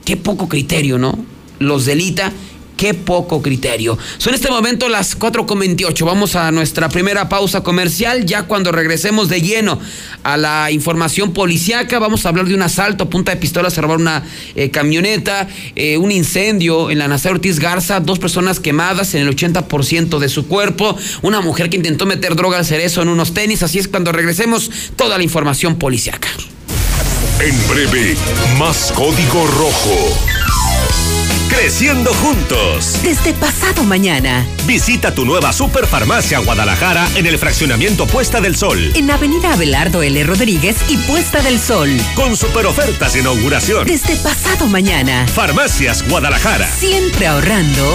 [0.04, 1.18] Qué poco criterio, ¿no?
[1.58, 2.32] Los delita
[2.76, 3.96] Qué poco criterio.
[4.18, 6.04] Son este momento las 4.28.
[6.04, 8.26] Vamos a nuestra primera pausa comercial.
[8.26, 9.80] Ya cuando regresemos de lleno
[10.22, 13.80] a la información policiaca, vamos a hablar de un asalto a punta de pistola, se
[13.80, 19.14] robar una eh, camioneta, eh, un incendio en la Nazario Ortiz Garza, dos personas quemadas
[19.14, 23.08] en el 80% de su cuerpo, una mujer que intentó meter droga al cerezo en
[23.08, 23.62] unos tenis.
[23.62, 26.28] Así es cuando regresemos toda la información policiaca.
[27.40, 28.16] En breve,
[28.58, 30.45] más código rojo.
[31.48, 32.98] Creciendo juntos.
[33.02, 34.44] Desde pasado mañana.
[34.66, 38.92] Visita tu nueva Superfarmacia Guadalajara en el fraccionamiento Puesta del Sol.
[38.94, 40.24] En Avenida Abelardo L.
[40.24, 41.88] Rodríguez y Puesta del Sol.
[42.16, 43.86] Con super ofertas de inauguración.
[43.86, 45.26] Desde pasado mañana.
[45.28, 46.68] Farmacias Guadalajara.
[46.68, 47.94] Siempre ahorrando.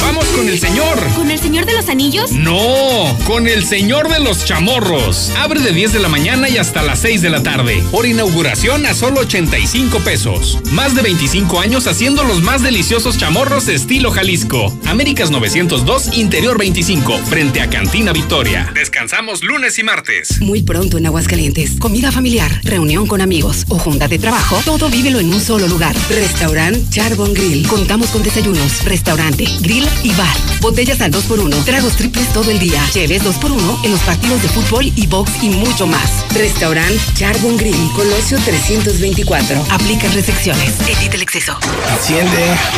[0.00, 0.98] Vamos con el señor.
[1.14, 2.32] ¿Con el señor de los anillos?
[2.32, 5.30] No, con el señor de los chamorros.
[5.38, 7.84] Abre de 10 de la mañana y hasta las 6 de la tarde.
[7.92, 10.58] Por inauguración a solo 85 pesos.
[10.72, 12.79] Más de 25 años haciendo los más deliciosos
[13.18, 14.72] chamorros estilo Jalisco.
[14.86, 18.72] Américas 902, Interior 25, frente a Cantina Victoria.
[18.74, 20.40] Descansamos lunes y martes.
[20.40, 21.72] Muy pronto en Aguascalientes.
[21.78, 24.60] Comida familiar, reunión con amigos o junta de trabajo.
[24.64, 25.94] Todo vívelo en un solo lugar.
[26.08, 27.66] Restaurant Charbon Grill.
[27.68, 30.36] Contamos con desayunos, restaurante, grill y bar.
[30.60, 31.64] Botellas al 2x1.
[31.64, 32.82] Tragos triples todo el día.
[32.92, 36.24] Cheves 2x1 en los partidos de fútbol y box y mucho más.
[36.34, 37.90] Restaurant Charbon Grill.
[37.94, 39.66] Colosio 324.
[39.70, 40.74] Aplica restricciones.
[40.88, 41.58] Evita el exceso.
[41.92, 42.69] Enciende.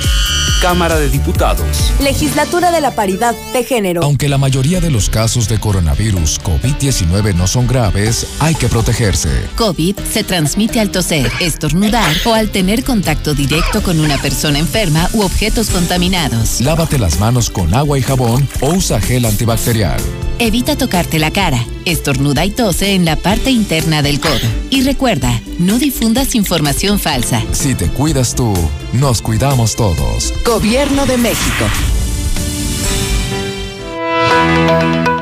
[0.62, 1.92] Cámara de Diputados.
[2.00, 4.04] Legislatura de la Paridad de Género.
[4.04, 9.30] Aunque la mayoría de los casos de coronavirus COVID-19 no son graves, hay que protegerse.
[9.58, 15.10] COVID se transmite al toser, estornudar o al tener contacto directo con una persona enferma
[15.14, 16.62] u objetos contaminados.
[16.62, 20.00] Lávate las manos con agua y jabón o usa gel antibacterial.
[20.44, 24.40] Evita tocarte la cara, estornuda y tose en la parte interna del codo.
[24.72, 27.44] Y recuerda, no difundas información falsa.
[27.52, 28.52] Si te cuidas tú,
[28.92, 30.34] nos cuidamos todos.
[30.44, 31.66] Gobierno de México.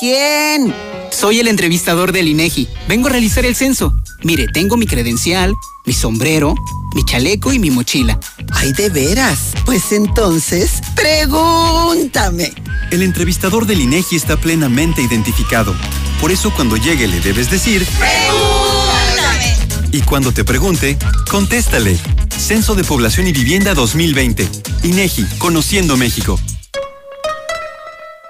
[0.00, 0.74] ¿Quién?
[1.12, 2.68] Soy el entrevistador del INEGI.
[2.88, 3.94] Vengo a realizar el censo.
[4.22, 5.52] Mire, tengo mi credencial,
[5.84, 6.54] mi sombrero,
[6.94, 8.18] mi chaleco y mi mochila.
[8.50, 9.52] Ay, de veras.
[9.66, 12.50] Pues entonces, pregúntame.
[12.90, 15.76] El entrevistador del INEGI está plenamente identificado.
[16.18, 17.86] Por eso cuando llegue le debes decir...
[17.98, 19.56] ¡Pregúntame!
[19.92, 20.96] Y cuando te pregunte,
[21.30, 21.98] contéstale.
[22.38, 24.48] Censo de Población y Vivienda 2020.
[24.84, 26.40] INEGI, Conociendo México.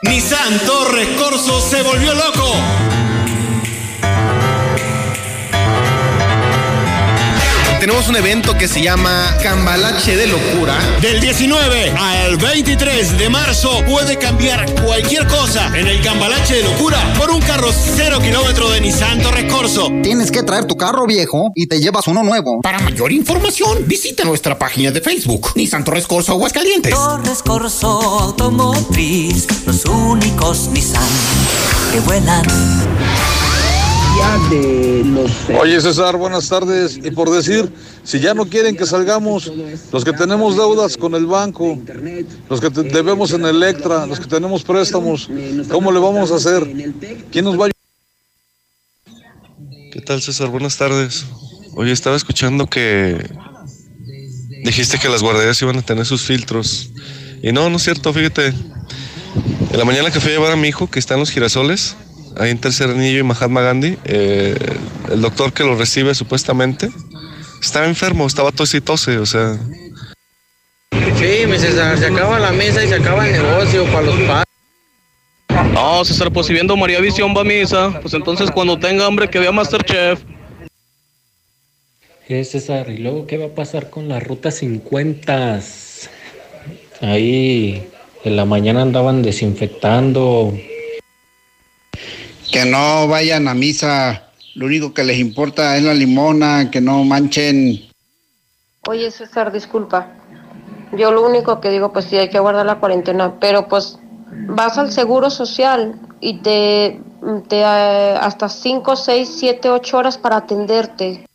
[0.02, 3.09] Nissan Torres Corso se volvió loco.
[7.90, 10.79] Tenemos un evento que se llama Cambalache de Locura.
[11.00, 16.98] Del 19 al 23 de marzo puede cambiar cualquier cosa en el Cambalache de Locura
[17.18, 19.90] por un carro cero kilómetro de Nissan Torres Corso.
[20.05, 22.61] Tienes que traer tu carro viejo y te llevas uno nuevo.
[22.61, 26.94] Para mayor información, visita nuestra página de Facebook, Nissan Torres Corso Aguascalientes.
[26.94, 27.88] Torres Corso
[28.20, 31.03] Automotriz, los únicos Nissan
[31.92, 32.44] que vuelan
[34.50, 35.30] de los...
[35.61, 36.96] Oye César, buenas tardes.
[36.96, 37.70] Y por decir,
[38.04, 39.50] si ya no quieren que salgamos,
[39.92, 41.78] los que tenemos deudas con el banco,
[42.48, 45.28] los que debemos en Electra, los que tenemos préstamos,
[45.70, 46.66] ¿cómo le vamos a hacer?
[47.30, 47.70] ¿Quién nos va a
[49.92, 50.48] ¿Qué tal César?
[50.48, 51.26] Buenas tardes.
[51.74, 53.28] Oye, estaba escuchando que
[54.64, 56.90] dijiste que las guarderías iban a tener sus filtros.
[57.42, 58.48] Y no, no es cierto, fíjate.
[59.70, 61.96] En la mañana que fui a llevar a mi hijo, que está en los girasoles,
[62.38, 64.56] ahí en Tercer Anillo y Mahatma Gandhi, eh,
[65.10, 66.88] el doctor que lo recibe supuestamente
[67.62, 69.58] estaba enfermo, estaba tos y tose, o sea.
[71.16, 74.44] Sí, mi César, se acaba la mesa y se acaba el negocio para los padres.
[75.74, 79.28] No, César, pues si viendo María Visión va a misa, pues entonces cuando tenga hambre
[79.28, 80.20] que vea Masterchef.
[82.26, 82.88] ¿Qué César?
[82.90, 85.60] ¿Y luego qué va a pasar con la ruta 50?
[87.02, 87.88] Ahí
[88.24, 90.56] en la mañana andaban desinfectando,
[92.50, 94.24] que no vayan a misa.
[94.54, 97.88] Lo único que les importa es la limona, que no manchen.
[98.88, 100.08] Oye, César, disculpa.
[100.92, 103.98] Yo lo único que digo, pues sí, hay que guardar la cuarentena, pero pues
[104.48, 107.00] vas al seguro social y te,
[107.48, 111.26] te eh, hasta 5, 6, 7, 8 horas para atenderte.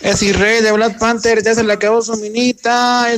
[0.00, 3.08] Es Israel de Black Panther, ya se le acabó su minita.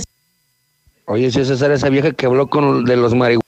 [1.07, 3.44] Oye, si César, esa vieja que habló con de los marihuanos.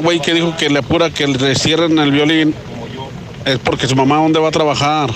[0.00, 2.52] Güey que dijo que le apura que le cierren el violín
[3.44, 5.14] es porque su mamá dónde va a trabajar.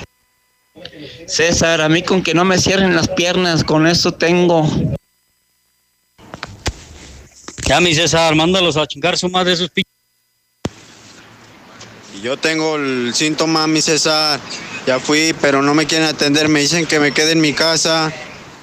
[1.26, 4.70] César, a mí con que no me cierren las piernas, con eso tengo.
[7.66, 9.82] Ya, mi César, mándalos a chingar su madre esos Y
[12.22, 14.38] yo tengo el síntoma, mi César.
[14.86, 16.48] Ya fui, pero no me quieren atender.
[16.48, 18.12] Me dicen que me quede en mi casa,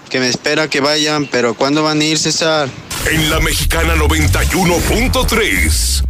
[0.09, 2.67] que me espera que vayan, pero ¿cuándo van a ir, César?
[3.09, 6.03] En la mexicana 91.3.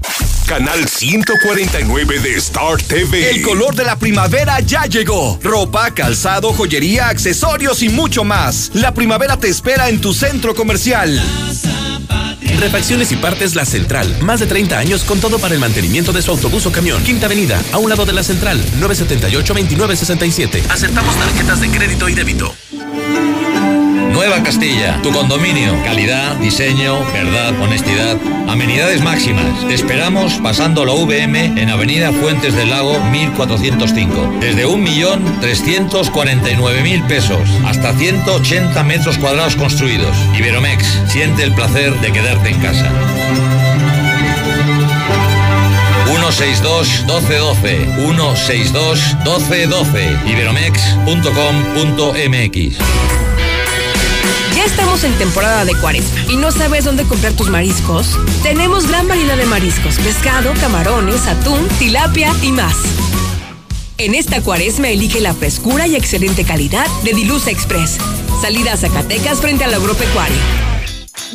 [0.45, 3.31] Canal 149 de Star TV.
[3.31, 5.39] El color de la primavera ya llegó.
[5.41, 8.69] Ropa, calzado, joyería, accesorios y mucho más.
[8.73, 11.19] La primavera te espera en tu centro comercial.
[12.59, 14.15] Refacciones y partes La Central.
[14.21, 17.03] Más de 30 años con todo para el mantenimiento de su autobús o camión.
[17.03, 18.63] Quinta Avenida, a un lado de La Central.
[18.79, 20.69] 978-2967.
[20.69, 22.53] Aceptamos tarjetas de crédito y débito.
[24.11, 25.73] Nueva Castilla, tu condominio.
[25.83, 28.17] Calidad, diseño, verdad, honestidad.
[28.47, 29.67] Amenidades máximas.
[29.67, 34.35] Te esperamos pasando la VM en Avenida Fuentes del Lago 1405.
[34.39, 40.15] Desde 1.349.000 pesos hasta 180 metros cuadrados construidos.
[40.37, 42.91] Iberomex, siente el placer de quedarte en casa.
[46.07, 53.24] 162 1212 162 1212 iberomex.com.mx
[54.65, 59.37] estamos en temporada de cuaresma y no sabes dónde comprar tus mariscos, tenemos gran variedad
[59.37, 62.75] de mariscos, pescado, camarones, atún, tilapia y más.
[63.97, 67.97] En esta cuaresma elige la frescura y excelente calidad de Dilusa Express.
[68.41, 70.35] Salida a Zacatecas frente al agropecuario.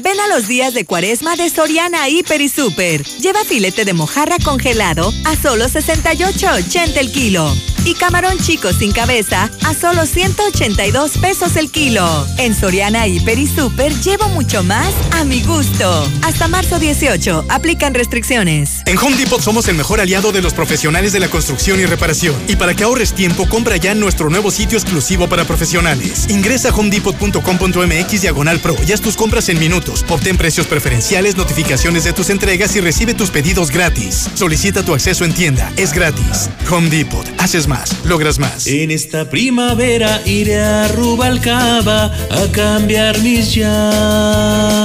[0.03, 3.03] Ven a los días de cuaresma de Soriana Hiper y Super.
[3.20, 7.50] Lleva filete de mojarra congelado a solo 68.80 el kilo.
[7.85, 12.26] Y camarón chico sin cabeza a solo 182 pesos el kilo.
[12.37, 16.07] En Soriana Hiper y Super llevo mucho más a mi gusto.
[16.22, 18.83] Hasta marzo 18, aplican restricciones.
[18.87, 22.37] En Home Depot somos el mejor aliado de los profesionales de la construcción y reparación.
[22.49, 26.26] Y para que ahorres tiempo, compra ya nuestro nuevo sitio exclusivo para profesionales.
[26.28, 30.05] Ingresa a homedepot.com.mx diagonal pro y haz tus compras en minutos.
[30.09, 34.28] Obtén precios preferenciales, notificaciones de tus entregas y recibe tus pedidos gratis.
[34.35, 35.72] Solicita tu acceso en tienda.
[35.76, 36.51] Es gratis.
[36.70, 37.26] Home Depot.
[37.39, 37.70] Haces
[38.05, 38.66] Logras más.
[38.66, 44.81] En esta primavera iré a Rubalcaba a cambiar mis llantas.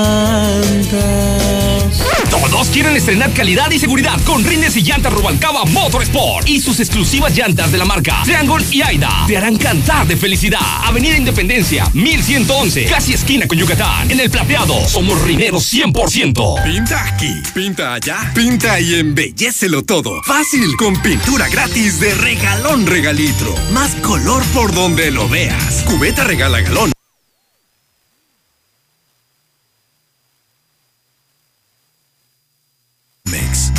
[2.72, 7.72] Quieren estrenar calidad y seguridad con rines y llantas Rubalcaba Motorsport y sus exclusivas llantas
[7.72, 10.60] de la marca Triangle y Aida te harán cantar de felicidad.
[10.84, 14.10] Avenida Independencia, 1111, casi esquina con Yucatán.
[14.12, 16.64] En el plateado, somos rineros 100%.
[16.64, 20.22] Pinta aquí, pinta allá, pinta y embellecelo todo.
[20.24, 23.54] Fácil, con pintura gratis de regalón regalitro.
[23.72, 25.84] Más color por donde lo veas.
[25.86, 26.95] Cubeta regala galón.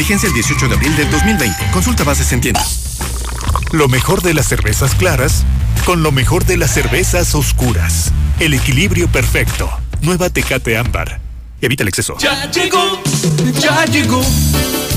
[0.07, 1.71] Vigencia el 18 de abril del 2020.
[1.73, 2.65] Consulta bases en tienda.
[3.73, 5.43] Lo mejor de las cervezas claras
[5.85, 8.13] con lo mejor de las cervezas oscuras.
[8.39, 9.69] El equilibrio perfecto.
[10.03, 11.19] Nueva Tecate Ámbar.
[11.61, 12.17] Evita el exceso.
[12.21, 13.03] Ya llegó,
[13.59, 14.23] ya llegó.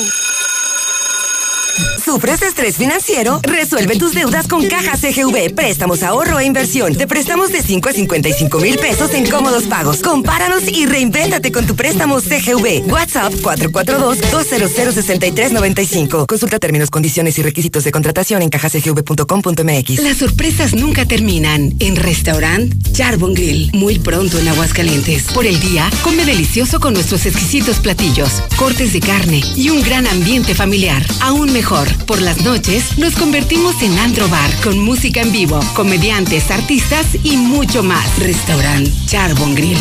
[2.05, 3.40] ¿Sufres estrés financiero?
[3.42, 5.55] Resuelve tus deudas con Caja CGV.
[5.55, 6.96] Préstamos, ahorro e inversión.
[6.96, 9.98] Te prestamos de 5 a 55 mil pesos en cómodos pagos.
[9.98, 12.90] Compáranos y reinvéntate con tu préstamo CGV.
[12.90, 16.26] WhatsApp 442-200-6395.
[16.26, 20.03] Consulta términos, condiciones y requisitos de contratación en cajacgv.com.mx.
[20.03, 21.74] Las sorpresas nunca terminan.
[21.80, 23.70] En Restaurant Charbon Grill.
[23.72, 25.24] Muy pronto en Aguascalientes.
[25.32, 30.07] Por el día, come delicioso con nuestros exquisitos platillos, cortes de carne y un gran
[30.07, 31.05] ambiente familiar.
[31.20, 36.51] Aún mejor, por las noches nos convertimos en Andro Bar con música en vivo, comediantes,
[36.51, 38.18] artistas y mucho más.
[38.18, 39.78] Restaurant Charbon Grill.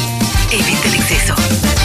[0.52, 1.36] Evita el exceso.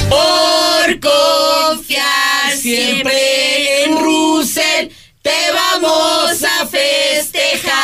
[0.09, 4.89] Por confiar siempre en Russell,
[5.23, 7.75] te vamos a festejar.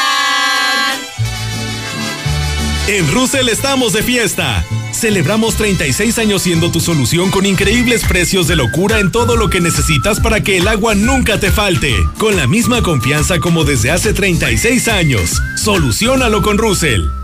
[2.87, 4.65] En Russell estamos de fiesta.
[5.01, 9.59] Celebramos 36 años siendo tu solución con increíbles precios de locura en todo lo que
[9.59, 11.95] necesitas para que el agua nunca te falte.
[12.19, 15.41] Con la misma confianza como desde hace 36 años.
[15.57, 17.20] Solucionalo con Russell.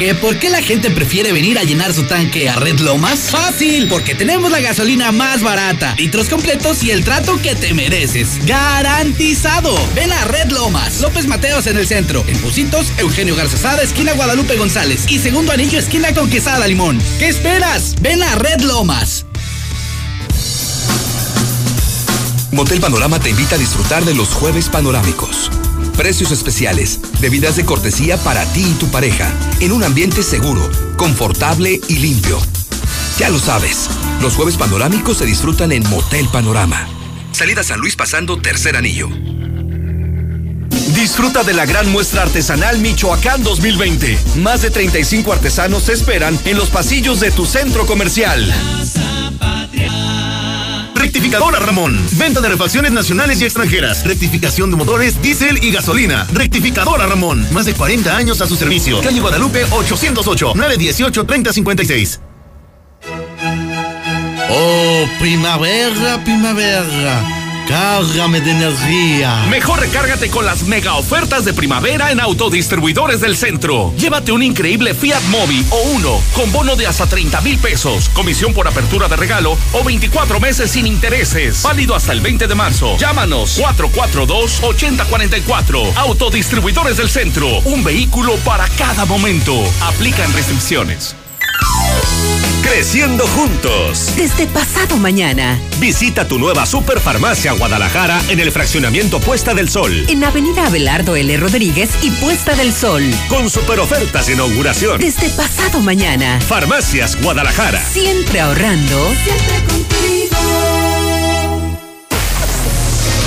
[0.00, 3.28] ¿Que por qué la gente prefiere venir a llenar su tanque a Red Lomas?
[3.30, 8.46] Fácil, porque tenemos la gasolina más barata, litros completos y el trato que te mereces.
[8.46, 9.78] ¡Garantizado!
[9.94, 14.56] Ven a Red Lomas, López Mateos en el centro, en Pusitos, Eugenio Garzazada, esquina Guadalupe
[14.56, 16.98] González y segundo anillo, esquina con Quesada Limón.
[17.18, 17.94] ¿Qué esperas?
[18.00, 19.26] Ven a Red Lomas.
[22.52, 25.50] Motel Panorama te invita a disfrutar de los jueves panorámicos.
[26.00, 29.30] Precios especiales, bebidas de cortesía para ti y tu pareja,
[29.60, 32.40] en un ambiente seguro, confortable y limpio.
[33.18, 33.90] Ya lo sabes,
[34.22, 36.88] los jueves panorámicos se disfrutan en Motel Panorama.
[37.32, 39.10] Salida San Luis pasando tercer anillo.
[40.94, 44.18] Disfruta de la gran muestra artesanal Michoacán 2020.
[44.36, 48.50] Más de 35 artesanos te esperan en los pasillos de tu centro comercial.
[51.00, 51.98] Rectificadora Ramón.
[52.18, 54.04] Venta de refacciones nacionales y extranjeras.
[54.04, 56.26] Rectificación de motores, diésel y gasolina.
[56.30, 57.46] Rectificadora Ramón.
[57.52, 59.00] Más de 40 años a su servicio.
[59.00, 62.20] Calle Guadalupe 808 918 3056.
[64.50, 67.39] Oh, primavera, primavera.
[67.68, 69.44] Cárgame de energía.
[69.48, 73.92] Mejor recárgate con las mega ofertas de primavera en Autodistribuidores del Centro.
[73.96, 78.54] Llévate un increíble Fiat Mobi o uno con bono de hasta 30 mil pesos, comisión
[78.54, 81.62] por apertura de regalo o 24 meses sin intereses.
[81.62, 82.96] Válido hasta el 20 de marzo.
[82.98, 85.96] Llámanos 442-8044.
[85.96, 87.46] Autodistribuidores del Centro.
[87.64, 89.54] Un vehículo para cada momento.
[89.82, 91.14] Aplican restricciones.
[92.62, 94.12] Creciendo juntos.
[94.16, 95.58] Desde pasado mañana.
[95.78, 100.06] Visita tu nueva Superfarmacia Guadalajara en el fraccionamiento Puesta del Sol.
[100.08, 101.36] En Avenida Abelardo L.
[101.36, 103.02] Rodríguez y Puesta del Sol.
[103.28, 105.00] Con super ofertas de inauguración.
[105.00, 106.40] Desde pasado mañana.
[106.40, 107.80] Farmacias Guadalajara.
[107.84, 109.14] Siempre ahorrando.
[109.24, 110.36] Siempre contigo.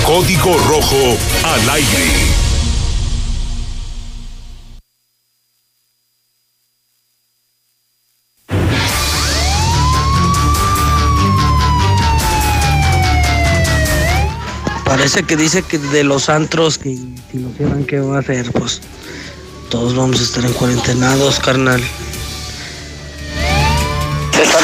[0.04, 2.33] Código Rojo al aire.
[14.96, 18.52] Parece que dice que de los antros, que si lo cierran, ¿qué va a hacer?
[18.52, 18.80] Pues
[19.68, 21.82] todos vamos a estar en cuarentenados, carnal.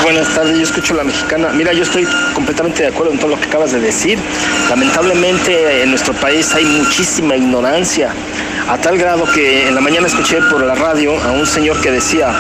[0.05, 1.49] Buenas tardes, yo escucho la mexicana.
[1.53, 4.21] Mira, yo estoy completamente de acuerdo en todo lo que acabas de decir.
[4.69, 8.13] Lamentablemente en nuestro país hay muchísima ignorancia,
[8.69, 11.91] a tal grado que en la mañana escuché por la radio a un señor que
[11.91, 12.39] decía,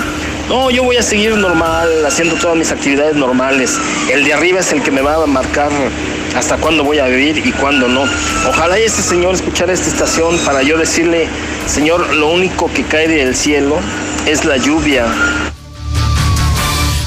[0.49, 3.79] no, yo voy a seguir normal, haciendo todas mis actividades normales.
[4.09, 5.71] El de arriba es el que me va a marcar
[6.35, 8.05] hasta cuándo voy a vivir y cuándo no.
[8.49, 11.29] Ojalá ese señor escuchara esta estación para yo decirle,
[11.67, 13.79] Señor, lo único que cae del cielo
[14.27, 15.07] es la lluvia.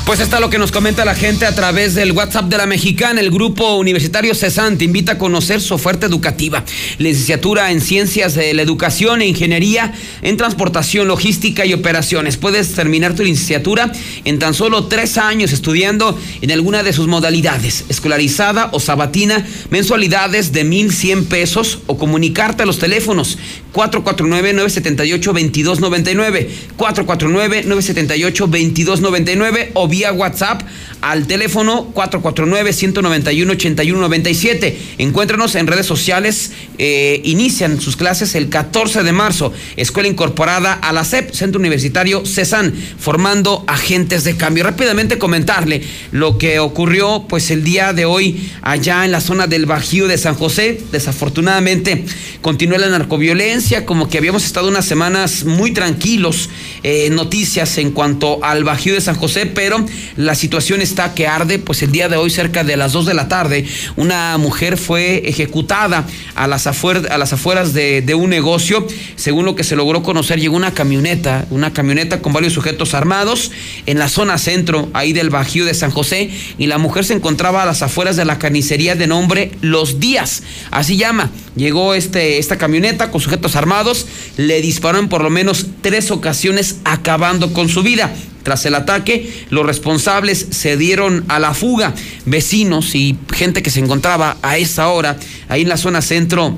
[0.05, 3.21] Pues está lo que nos comenta la gente a través del WhatsApp de la Mexicana.
[3.21, 6.65] El grupo universitario CESAN te invita a conocer su oferta educativa.
[6.97, 12.35] Licenciatura en Ciencias de la Educación e Ingeniería en Transportación, Logística y Operaciones.
[12.35, 13.93] Puedes terminar tu licenciatura
[14.25, 20.51] en tan solo tres años estudiando en alguna de sus modalidades, escolarizada o sabatina, mensualidades
[20.51, 23.37] de 1,100 pesos o comunicarte a los teléfonos
[23.73, 30.63] 449-978-2299, 449-978-2299 o vía WhatsApp
[31.01, 34.73] al teléfono 449-191-8197.
[34.97, 36.51] Encuéntranos en redes sociales.
[36.79, 39.53] Eh, inician sus clases el 14 de marzo.
[39.75, 44.63] Escuela incorporada a la CEP, Centro Universitario CESAN, formando agentes de cambio.
[44.63, 49.67] Rápidamente comentarle lo que ocurrió pues el día de hoy allá en la zona del
[49.67, 50.81] Bajío de San José.
[50.91, 52.03] Desafortunadamente
[52.41, 56.49] continúa la narcoviolencia, como que habíamos estado unas semanas muy tranquilos,
[56.81, 59.82] eh, noticias en cuanto al Bajío de San José, pero
[60.15, 63.13] la situación está que arde, pues el día de hoy cerca de las 2 de
[63.13, 63.65] la tarde,
[63.95, 66.05] una mujer fue ejecutada
[66.35, 70.03] a las, afueras, a las afueras de, de un negocio, según lo que se logró
[70.03, 73.51] conocer, llegó una camioneta, una camioneta con varios sujetos armados
[73.85, 77.63] en la zona centro, ahí del Bajío de San José, y la mujer se encontraba
[77.63, 82.57] a las afueras de la carnicería de nombre Los Días, así llama, llegó este, esta
[82.57, 84.07] camioneta con sujetos armados,
[84.37, 88.13] le dispararon por lo menos tres ocasiones acabando con su vida.
[88.43, 91.93] Tras el ataque, los responsables se dieron a la fuga.
[92.25, 95.17] Vecinos y gente que se encontraba a esa hora
[95.49, 96.57] ahí en la zona centro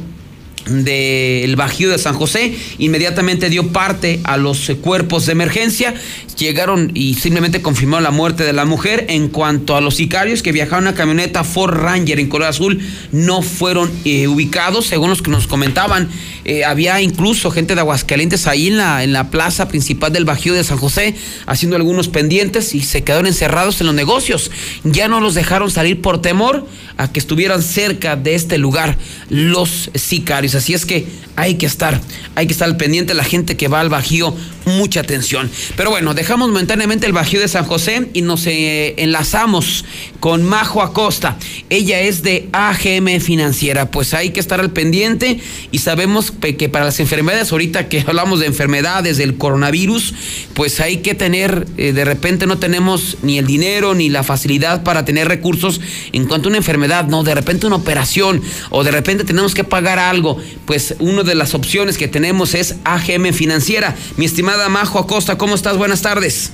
[0.70, 5.94] del Bajío de San José, inmediatamente dio parte a los cuerpos de emergencia,
[6.38, 9.06] llegaron y simplemente confirmaron la muerte de la mujer.
[9.10, 12.80] En cuanto a los sicarios que viajaron una camioneta Ford Ranger en color azul,
[13.12, 16.10] no fueron eh, ubicados, según los que nos comentaban.
[16.46, 20.54] Eh, había incluso gente de Aguascalientes ahí en la, en la plaza principal del Bajío
[20.54, 21.16] de San José,
[21.48, 24.52] haciendo algunos pendientes y se quedaron encerrados en los negocios.
[24.84, 26.68] Ya no los dejaron salir por temor
[26.98, 28.98] a que estuvieran cerca de este lugar
[29.30, 30.56] los sicarios.
[30.56, 32.00] Así es que hay que estar,
[32.36, 34.36] hay que estar al pendiente la gente que va al Bajío,
[34.66, 35.50] mucha atención.
[35.76, 39.84] Pero bueno, dejamos momentáneamente el Bajío de San José y nos eh, enlazamos
[40.20, 41.38] con Majo Acosta.
[41.70, 45.40] Ella es de AGM Financiera, pues hay que estar al pendiente
[45.72, 50.14] y sabemos que para las enfermedades, ahorita que hablamos de enfermedades, del coronavirus,
[50.54, 54.84] pues hay que tener, eh, de repente no tenemos ni el dinero ni la facilidad
[54.84, 55.82] para tener recursos
[56.12, 57.24] en cuanto a una enfermedad, ¿no?
[57.24, 61.54] De repente una operación o de repente tenemos que pagar algo, pues una de las
[61.54, 63.96] opciones que tenemos es AGM Financiera.
[64.18, 65.78] Mi estimada Majo Acosta, ¿cómo estás?
[65.78, 66.52] Buenas tardes.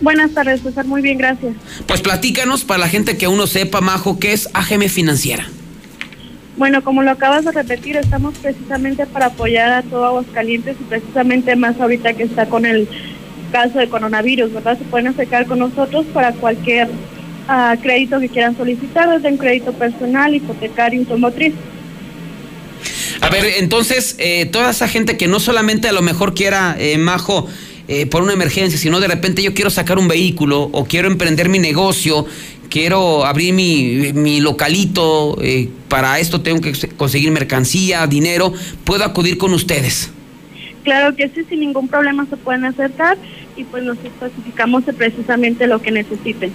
[0.00, 0.86] Buenas tardes, César.
[0.86, 1.54] Muy bien, gracias.
[1.86, 5.48] Pues platícanos para la gente que uno sepa, Majo, qué es AGM Financiera.
[6.56, 11.54] Bueno, como lo acabas de repetir, estamos precisamente para apoyar a todo Aguascalientes y precisamente
[11.54, 12.88] más ahorita que está con el
[13.52, 14.78] caso de coronavirus, ¿verdad?
[14.78, 16.88] Se pueden acercar con nosotros para cualquier
[17.46, 21.52] ah, crédito que quieran solicitar, desde un crédito personal, hipotecario, automotriz.
[23.20, 26.96] A ver, entonces, eh, toda esa gente que no solamente a lo mejor quiera, eh,
[26.96, 27.48] Majo,
[27.88, 31.48] eh, por una emergencia, sino de repente yo quiero sacar un vehículo o quiero emprender
[31.48, 32.26] mi negocio,
[32.68, 38.52] quiero abrir mi, mi localito, eh, para esto tengo que conseguir mercancía, dinero,
[38.84, 40.10] puedo acudir con ustedes.
[40.84, 43.18] Claro que sí, sin ningún problema se pueden acercar
[43.56, 46.52] y pues nos especificamos precisamente lo que necesiten.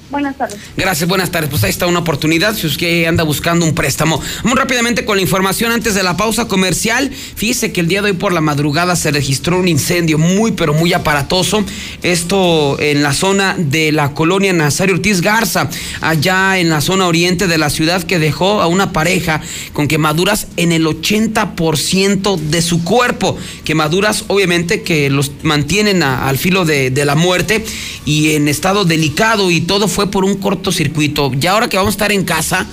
[0.08, 0.58] Buenas tardes.
[0.76, 1.50] Gracias, buenas tardes.
[1.50, 4.20] Pues ahí está una oportunidad si usted anda buscando un préstamo.
[4.44, 7.10] Muy rápidamente con la información antes de la pausa comercial.
[7.10, 10.74] Fíjese que el día de hoy por la madrugada se registró un incendio muy, pero
[10.74, 11.64] muy aparatoso.
[12.02, 15.68] Esto en la zona de la colonia Nazario Ortiz Garza,
[16.00, 19.40] allá en la zona oriente de la ciudad, que dejó a una pareja
[19.72, 23.36] con quemaduras en el 80% de su cuerpo.
[23.64, 27.64] Quemaduras, obviamente, que los mantienen al filo de, de la muerte
[28.04, 31.32] y en estado delicado y todo fue por un cortocircuito.
[31.32, 32.66] Ya ahora que vamos a estar en casa,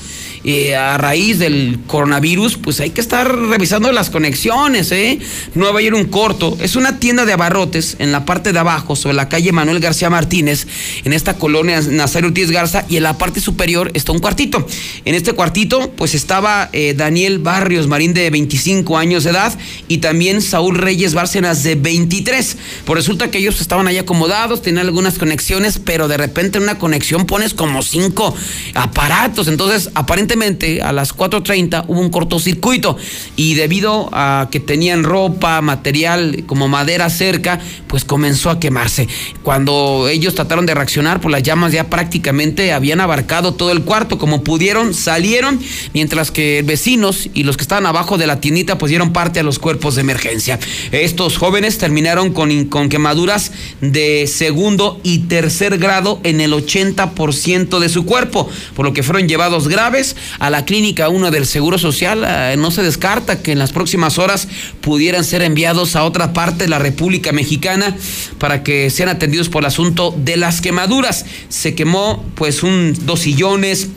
[0.45, 5.17] eh, a raíz del coronavirus, pues hay que estar revisando las conexiones, ¿eh?
[5.55, 6.57] No va a ir un corto.
[6.59, 10.09] Es una tienda de abarrotes en la parte de abajo, sobre la calle Manuel García
[10.09, 10.67] Martínez,
[11.05, 14.67] en esta colonia Nazario Ortiz Garza, y en la parte superior está un cuartito.
[15.05, 19.99] En este cuartito, pues estaba eh, Daniel Barrios Marín, de 25 años de edad, y
[19.99, 22.57] también Saúl Reyes Bárcenas, de 23.
[22.83, 26.77] Pues resulta que ellos estaban ahí acomodados, tenían algunas conexiones, pero de repente en una
[26.79, 28.35] conexión pones como cinco
[28.73, 29.47] aparatos.
[29.47, 32.97] Entonces, aparentemente a las 4.30 hubo un cortocircuito
[33.35, 39.07] y debido a que tenían ropa, material como madera cerca, pues comenzó a quemarse.
[39.43, 44.17] Cuando ellos trataron de reaccionar, pues las llamas ya prácticamente habían abarcado todo el cuarto.
[44.17, 45.59] Como pudieron, salieron,
[45.93, 49.43] mientras que vecinos y los que estaban abajo de la tiendita pues dieron parte a
[49.43, 50.59] los cuerpos de emergencia.
[50.91, 57.89] Estos jóvenes terminaron con, con quemaduras de segundo y tercer grado en el 80% de
[57.89, 62.23] su cuerpo, por lo que fueron llevados graves a la clínica 1 del Seguro Social.
[62.25, 64.47] Eh, no se descarta que en las próximas horas
[64.81, 67.95] pudieran ser enviados a otra parte de la República Mexicana
[68.37, 71.25] para que sean atendidos por el asunto de las quemaduras.
[71.49, 73.89] Se quemó pues un dos sillones,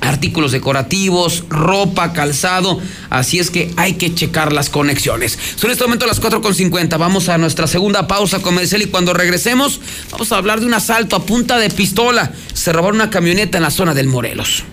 [0.00, 2.80] artículos decorativos, ropa, calzado.
[3.10, 5.38] Así es que hay que checar las conexiones.
[5.56, 6.98] Son en este momento las 4.50.
[6.98, 11.16] Vamos a nuestra segunda pausa comercial y cuando regresemos vamos a hablar de un asalto
[11.16, 12.32] a punta de pistola.
[12.52, 14.64] Se robaron una camioneta en la zona del Morelos.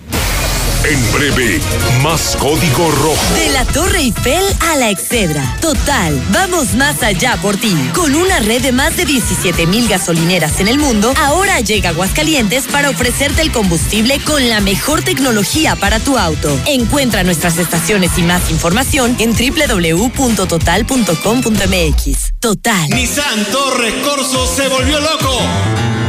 [0.87, 1.59] En breve,
[2.03, 3.33] más código rojo.
[3.33, 5.57] De la Torre Eiffel a la Excedra.
[5.59, 7.75] Total, vamos más allá por ti.
[7.95, 12.67] Con una red de más de 17 mil gasolineras en el mundo, ahora llega Aguascalientes
[12.67, 16.55] para ofrecerte el combustible con la mejor tecnología para tu auto.
[16.67, 22.33] Encuentra nuestras estaciones y más información en www.total.com.mx.
[22.39, 22.89] Total.
[22.91, 26.04] Nissan Torres Corso se volvió loco.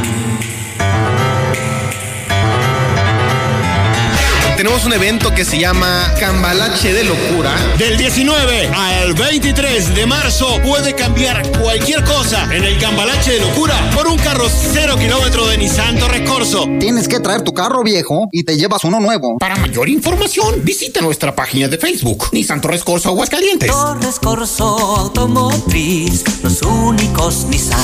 [4.66, 7.54] Tenemos un evento que se llama Cambalache de Locura.
[7.78, 13.76] Del 19 al 23 de marzo puede cambiar cualquier cosa en el Cambalache de Locura
[13.94, 16.66] por un carro cero kilómetro de Nissan Torres Corso.
[16.80, 19.38] Tienes que traer tu carro viejo y te llevas uno nuevo.
[19.38, 23.70] Para mayor información, visita nuestra página de Facebook, Nissan Torres Corso Aguascalientes.
[23.70, 24.64] Torres Corso
[24.96, 27.78] Automotriz, los únicos Nissan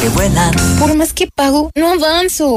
[0.00, 0.54] que vuelan.
[0.78, 2.54] Por más que pago, no avanzo.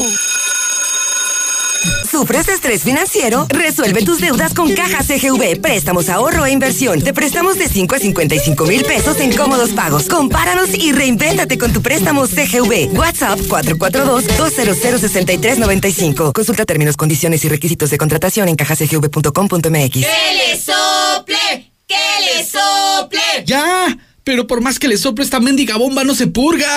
[2.10, 3.46] ¿Sufres de estrés financiero?
[3.50, 5.60] Resuelve tus deudas con Caja CGV.
[5.62, 7.02] Préstamos, ahorro e inversión.
[7.02, 10.08] Te prestamos de 5 a 55 mil pesos en cómodos pagos.
[10.08, 12.94] Compáranos y reinvéntate con tu préstamo CGV.
[12.98, 16.34] WhatsApp 442-200-6395.
[16.34, 19.94] Consulta términos, condiciones y requisitos de contratación en cajacgv.com.mx.
[19.94, 21.72] ¡Que le sople!
[21.88, 23.20] ¡Que le sople!
[23.46, 23.98] ¡Ya!
[24.24, 26.68] Pero por más que le sople esta mendiga bomba no se purga.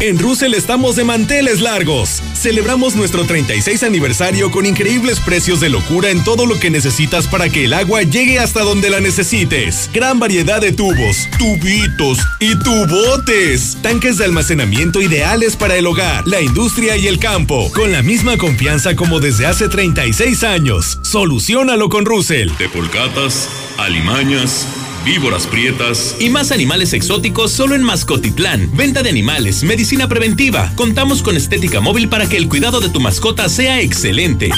[0.00, 2.22] En Russell estamos de manteles largos.
[2.34, 7.48] Celebramos nuestro 36 aniversario con increíbles precios de locura en todo lo que necesitas para
[7.48, 9.90] que el agua llegue hasta donde la necesites.
[9.94, 13.78] Gran variedad de tubos, tubitos y tubotes.
[13.82, 17.72] Tanques de almacenamiento ideales para el hogar, la industria y el campo.
[17.72, 20.98] Con la misma confianza como desde hace 36 años.
[21.02, 22.50] Solucionalo con Russell.
[22.58, 23.48] De polcatas,
[23.78, 24.66] alimañas
[25.08, 28.70] víboras prietas y más animales exóticos solo en Mascotitlán.
[28.76, 30.70] Venta de animales, medicina preventiva.
[30.76, 34.50] Contamos con estética móvil para que el cuidado de tu mascota sea excelente.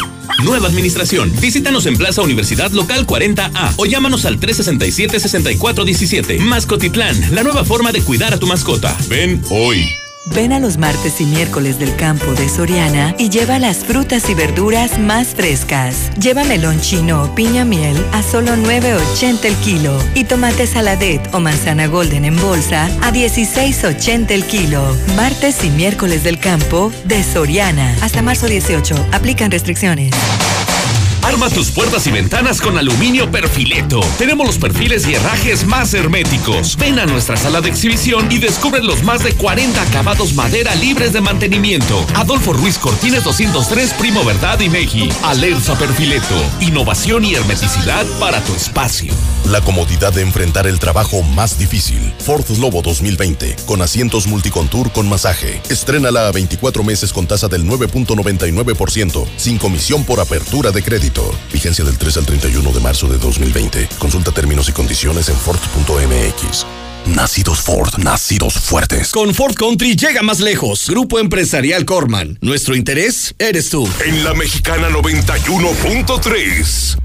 [0.42, 1.32] Nueva administración.
[1.40, 6.40] Visítanos en Plaza Universidad Local 40A o llámanos al 367-6417.
[6.40, 8.96] Mascotitlán, la nueva forma de cuidar a tu mascota.
[9.08, 9.86] Ven hoy.
[10.34, 14.34] Ven a los martes y miércoles del campo de Soriana y lleva las frutas y
[14.34, 16.10] verduras más frescas.
[16.20, 21.40] Lleva melón chino o piña miel a solo 9.80 el kilo y tomate saladet o
[21.40, 24.82] manzana golden en bolsa a 16.80 el kilo.
[25.16, 27.96] Martes y miércoles del campo de Soriana.
[28.00, 28.94] Hasta marzo 18.
[29.12, 30.12] Aplican restricciones.
[31.22, 34.00] Arma tus puertas y ventanas con aluminio perfileto.
[34.18, 36.76] Tenemos los perfiles y herrajes más herméticos.
[36.76, 41.12] Ven a nuestra sala de exhibición y descubre los más de 40 acabados madera libres
[41.12, 42.04] de mantenimiento.
[42.14, 45.08] Adolfo Ruiz Cortines 203, Primo Verdad y Meji.
[45.22, 46.36] Alerza Perfileto.
[46.60, 49.12] Innovación y hermeticidad para tu espacio.
[49.46, 52.00] La comodidad de enfrentar el trabajo más difícil.
[52.24, 53.56] Ford Lobo 2020.
[53.66, 55.60] Con asientos multicontour con masaje.
[55.68, 59.26] Estrénala a 24 meses con tasa del 9.99%.
[59.36, 61.09] Sin comisión por apertura de crédito.
[61.52, 63.88] Vigencia del 3 al 31 de marzo de 2020.
[63.98, 66.66] Consulta términos y condiciones en Ford.mx.
[67.06, 69.10] Nacidos Ford, nacidos fuertes.
[69.10, 70.88] Con Ford Country llega más lejos.
[70.88, 72.38] Grupo Empresarial Corman.
[72.40, 73.88] Nuestro interés eres tú.
[74.04, 76.98] En la Mexicana 91.3.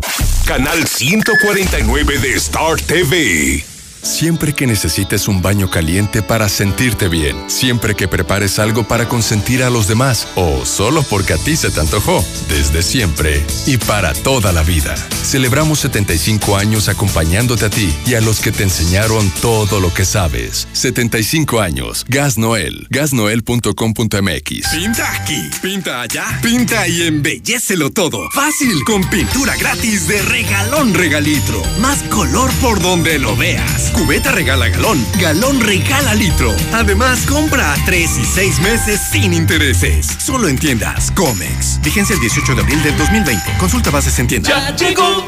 [0.46, 3.75] Canal 149 de Star TV.
[4.06, 9.64] Siempre que necesites un baño caliente para sentirte bien, siempre que prepares algo para consentir
[9.64, 14.14] a los demás o solo porque a ti se te antojó, desde siempre y para
[14.14, 14.96] toda la vida.
[15.24, 20.06] Celebramos 75 años acompañándote a ti y a los que te enseñaron todo lo que
[20.06, 20.68] sabes.
[20.74, 22.06] 75 años.
[22.08, 22.86] Gas Noel.
[22.92, 24.70] Gasnoel.com.mx.
[24.72, 28.30] Pinta aquí, pinta allá, pinta y embellecelo todo.
[28.30, 31.64] Fácil, con pintura gratis de regalón regalitro.
[31.80, 33.95] Más color por donde lo veas.
[33.96, 36.54] Cubeta regala galón, galón regala litro.
[36.74, 40.06] Además, compra a 3 y 6 meses sin intereses.
[40.18, 41.80] Solo en tiendas Comex.
[41.82, 43.58] Vigencia el 18 de abril del 2020.
[43.58, 44.52] Consulta bases en tiendas.
[44.52, 45.26] Ya llegó,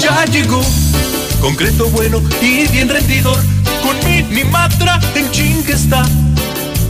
[0.00, 0.60] ya llegó.
[1.40, 3.38] Concreto bueno y bien rendidor.
[3.80, 6.04] Con Minimatra en chingue está.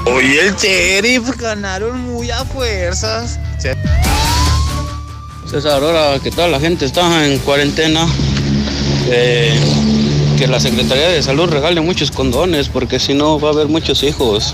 [0.06, 3.40] Hoy el sheriff ganaron muy a fuerzas.
[5.46, 8.08] César, ahora que toda la gente está en cuarentena,
[9.12, 9.93] eh,
[10.38, 14.04] que la Secretaría de Salud regale muchos condones, porque si no va a haber muchos
[14.04, 14.54] hijos.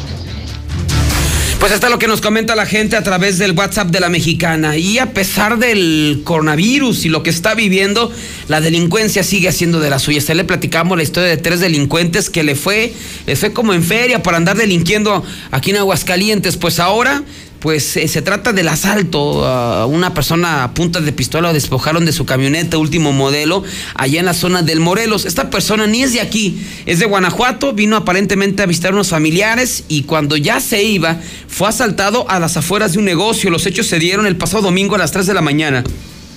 [1.60, 4.78] Pues está lo que nos comenta la gente a través del WhatsApp de la mexicana.
[4.78, 8.12] Y a pesar del coronavirus y lo que está viviendo,
[8.48, 10.22] la delincuencia sigue haciendo de la suya.
[10.22, 12.94] Se le platicamos la historia de tres delincuentes que le fue,
[13.28, 16.56] le fue como en feria para andar delinquiendo aquí en Aguascalientes.
[16.56, 17.24] Pues ahora
[17.60, 22.12] pues eh, se trata del asalto a una persona a punta de pistola despojaron de
[22.12, 23.64] su camioneta último modelo
[23.96, 25.26] allá en la zona del Morelos.
[25.26, 29.84] Esta persona ni es de aquí, es de Guanajuato, vino aparentemente a visitar unos familiares
[29.88, 33.50] y cuando ya se iba fue asaltado a las afueras de un negocio.
[33.50, 35.84] Los hechos se dieron el pasado domingo a las 3 de la mañana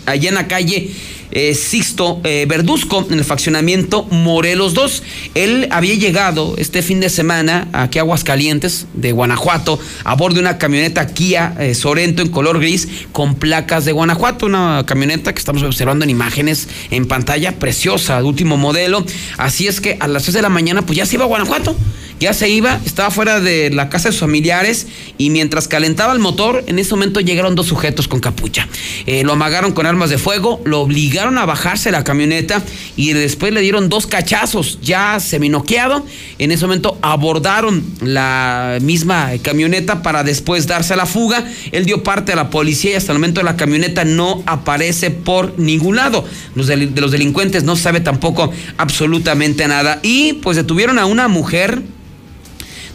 [0.07, 0.91] allá en la calle
[1.33, 5.03] eh, Sixto eh, Verduzco, en el faccionamiento Morelos 2.
[5.35, 10.41] Él había llegado este fin de semana aquí a Aguascalientes, de Guanajuato, a bordo de
[10.41, 15.39] una camioneta Kia eh, Sorento en color gris con placas de Guanajuato, una camioneta que
[15.39, 19.05] estamos observando en imágenes en pantalla, preciosa, último modelo.
[19.39, 21.75] Así es que a las 3 de la mañana, pues ya se iba a Guanajuato
[22.23, 24.87] ya se iba, estaba fuera de la casa de sus familiares
[25.19, 28.69] y mientras calentaba el motor, en ese momento llegaron dos sujetos con capucha.
[29.07, 32.63] Eh, lo amagaron con armas de fuego, lo obligaron a bajarse la camioneta
[32.95, 36.07] y después le dieron dos cachazos, ya seminoqueado.
[36.39, 41.45] En ese momento abordaron la misma camioneta para después darse a la fuga.
[41.73, 45.59] Él dio parte a la policía y hasta el momento la camioneta no aparece por
[45.59, 46.25] ningún lado.
[46.55, 49.99] Los de los delincuentes no sabe tampoco absolutamente nada.
[50.05, 51.83] Y pues detuvieron a una mujer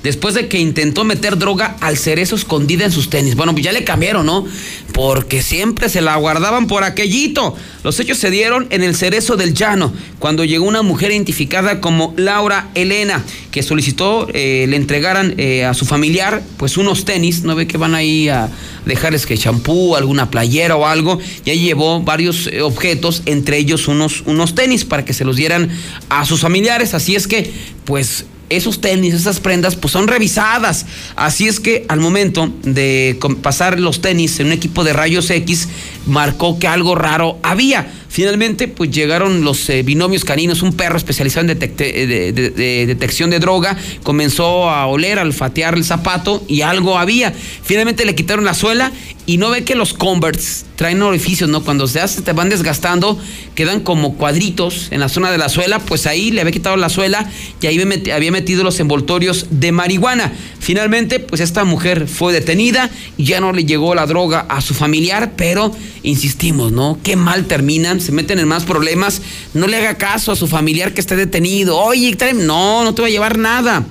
[0.07, 3.35] después de que intentó meter droga al cerezo escondida en sus tenis.
[3.35, 4.45] Bueno, pues ya le cambiaron, ¿no?
[4.93, 7.55] Porque siempre se la guardaban por aquellito.
[7.83, 12.13] Los hechos se dieron en el cerezo del llano, cuando llegó una mujer identificada como
[12.17, 17.55] Laura Elena, que solicitó eh, le entregaran eh, a su familiar pues unos tenis, ¿no
[17.55, 18.49] ve que van ahí a
[18.85, 21.19] dejarles que champú, alguna playera o algo?
[21.45, 25.69] Ya llevó varios eh, objetos, entre ellos unos, unos tenis para que se los dieran
[26.09, 26.93] a sus familiares.
[26.93, 27.51] Así es que,
[27.83, 30.85] pues esos tenis, esas prendas, pues son revisadas.
[31.15, 35.67] Así es que al momento de pasar los tenis en un equipo de rayos X,
[36.05, 37.91] marcó que algo raro había.
[38.09, 43.39] Finalmente, pues llegaron los eh, binomios caninos, un perro especializado en eh, de, detección de
[43.39, 47.33] droga, comenzó a oler, al fatear el zapato y algo había.
[47.63, 48.91] Finalmente le quitaron la suela
[49.25, 51.63] y no ve que los Converts traen orificios, ¿no?
[51.63, 53.19] Cuando se hace, te van desgastando,
[53.55, 56.87] quedan como cuadritos en la zona de la suela, pues ahí le había quitado la
[56.87, 57.29] suela
[57.59, 57.81] y ahí
[58.13, 60.31] había metido los envoltorios de marihuana.
[60.59, 65.33] Finalmente, pues esta mujer fue detenida, ya no le llegó la droga a su familiar,
[65.35, 66.99] pero insistimos, ¿no?
[67.03, 69.21] Qué mal terminan, se meten en más problemas,
[69.53, 73.07] no le haga caso a su familiar que esté detenido, oye, no, no te va
[73.07, 73.85] a llevar nada.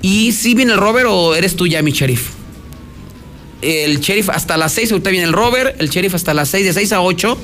[0.03, 2.31] ¿Y si viene el rover o eres tú ya, mi sheriff?
[3.63, 6.73] El sheriff hasta las 6, ahorita viene el rover, el sheriff hasta las 6, de
[6.73, 7.39] 6 a 8.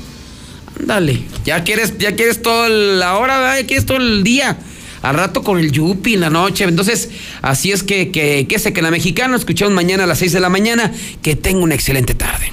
[0.80, 4.58] Ándale, ya quieres, ya quieres toda la hora, ya quieres todo el día.
[5.02, 6.64] Al rato con el yupi en la noche.
[6.64, 7.10] Entonces,
[7.42, 10.48] así es que, que, que que la mexicana escuchamos mañana a las 6 de la
[10.48, 10.92] mañana.
[11.22, 12.52] Que tenga una excelente tarde.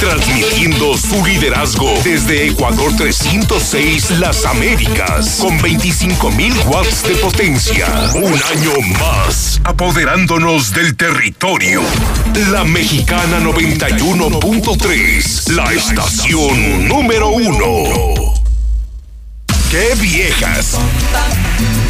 [0.00, 7.86] Transmitiendo su liderazgo desde Ecuador 306 Las Américas con 25.000 watts de potencia.
[8.14, 11.82] Un año más apoderándonos del territorio.
[12.50, 18.34] La Mexicana 91.3, la estación número uno.
[19.70, 20.76] ¡Qué viejas!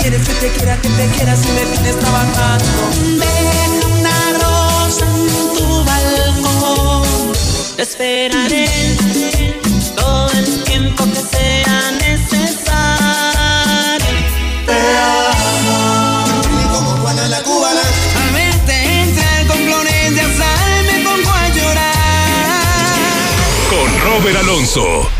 [0.00, 3.63] Quieres que te quiera, que te quiera si me vienes trabajando.
[7.76, 8.68] Te esperaré
[9.96, 12.70] todo el tiempo que sea necesario.
[14.64, 16.24] Te amo.
[16.62, 17.80] Y como Juana la cubana.
[17.80, 22.94] Al verte entrar con flores de azar me pongo a llorar.
[23.70, 25.10] Con Robert Alonso.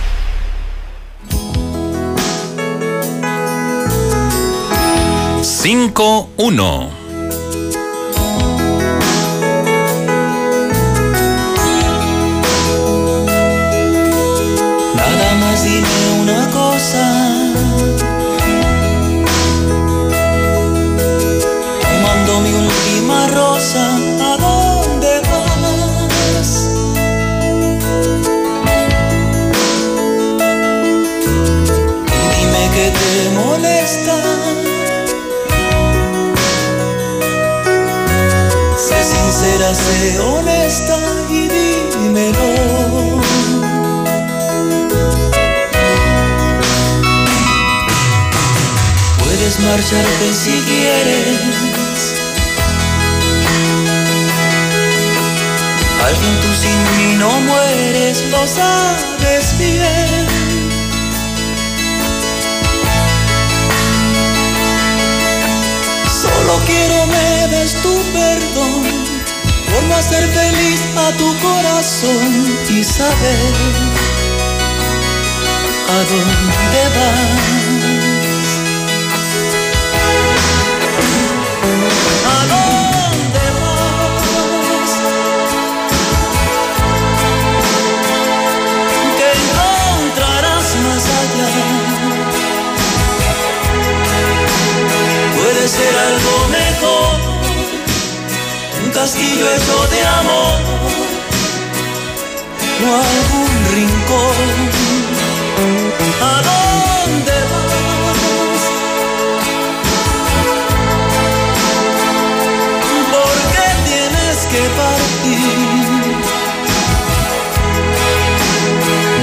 [5.42, 7.03] Cinco uno.
[39.64, 40.98] Sincera, sé honesta
[41.30, 43.20] y dímelo.
[49.18, 52.14] Puedes marcharte si quieres.
[56.04, 60.26] Alguien tú sin mí no mueres, lo sabes bien.
[66.22, 68.93] Solo quiero me des tu perdón
[69.82, 73.54] no hacer feliz a tu corazón y saber
[75.88, 78.44] a dónde vas.
[82.34, 84.92] ¿A dónde vas?
[89.18, 91.50] ¿Qué encontrarás más allá?
[95.36, 96.63] Puede ser algo mejor,
[99.04, 100.60] castillo hecho de amor,
[102.84, 104.46] o algún rincón.
[106.22, 108.62] ¿A dónde vas?
[113.14, 116.14] ¿Por qué tienes que partir?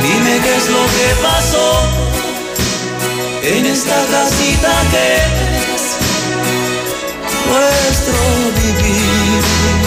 [0.03, 1.69] Dime qué es lo que pasó
[3.41, 5.05] en esta casita que
[5.73, 5.83] es
[7.49, 8.19] nuestro
[8.61, 9.20] vivir.
[9.31, 9.80] You.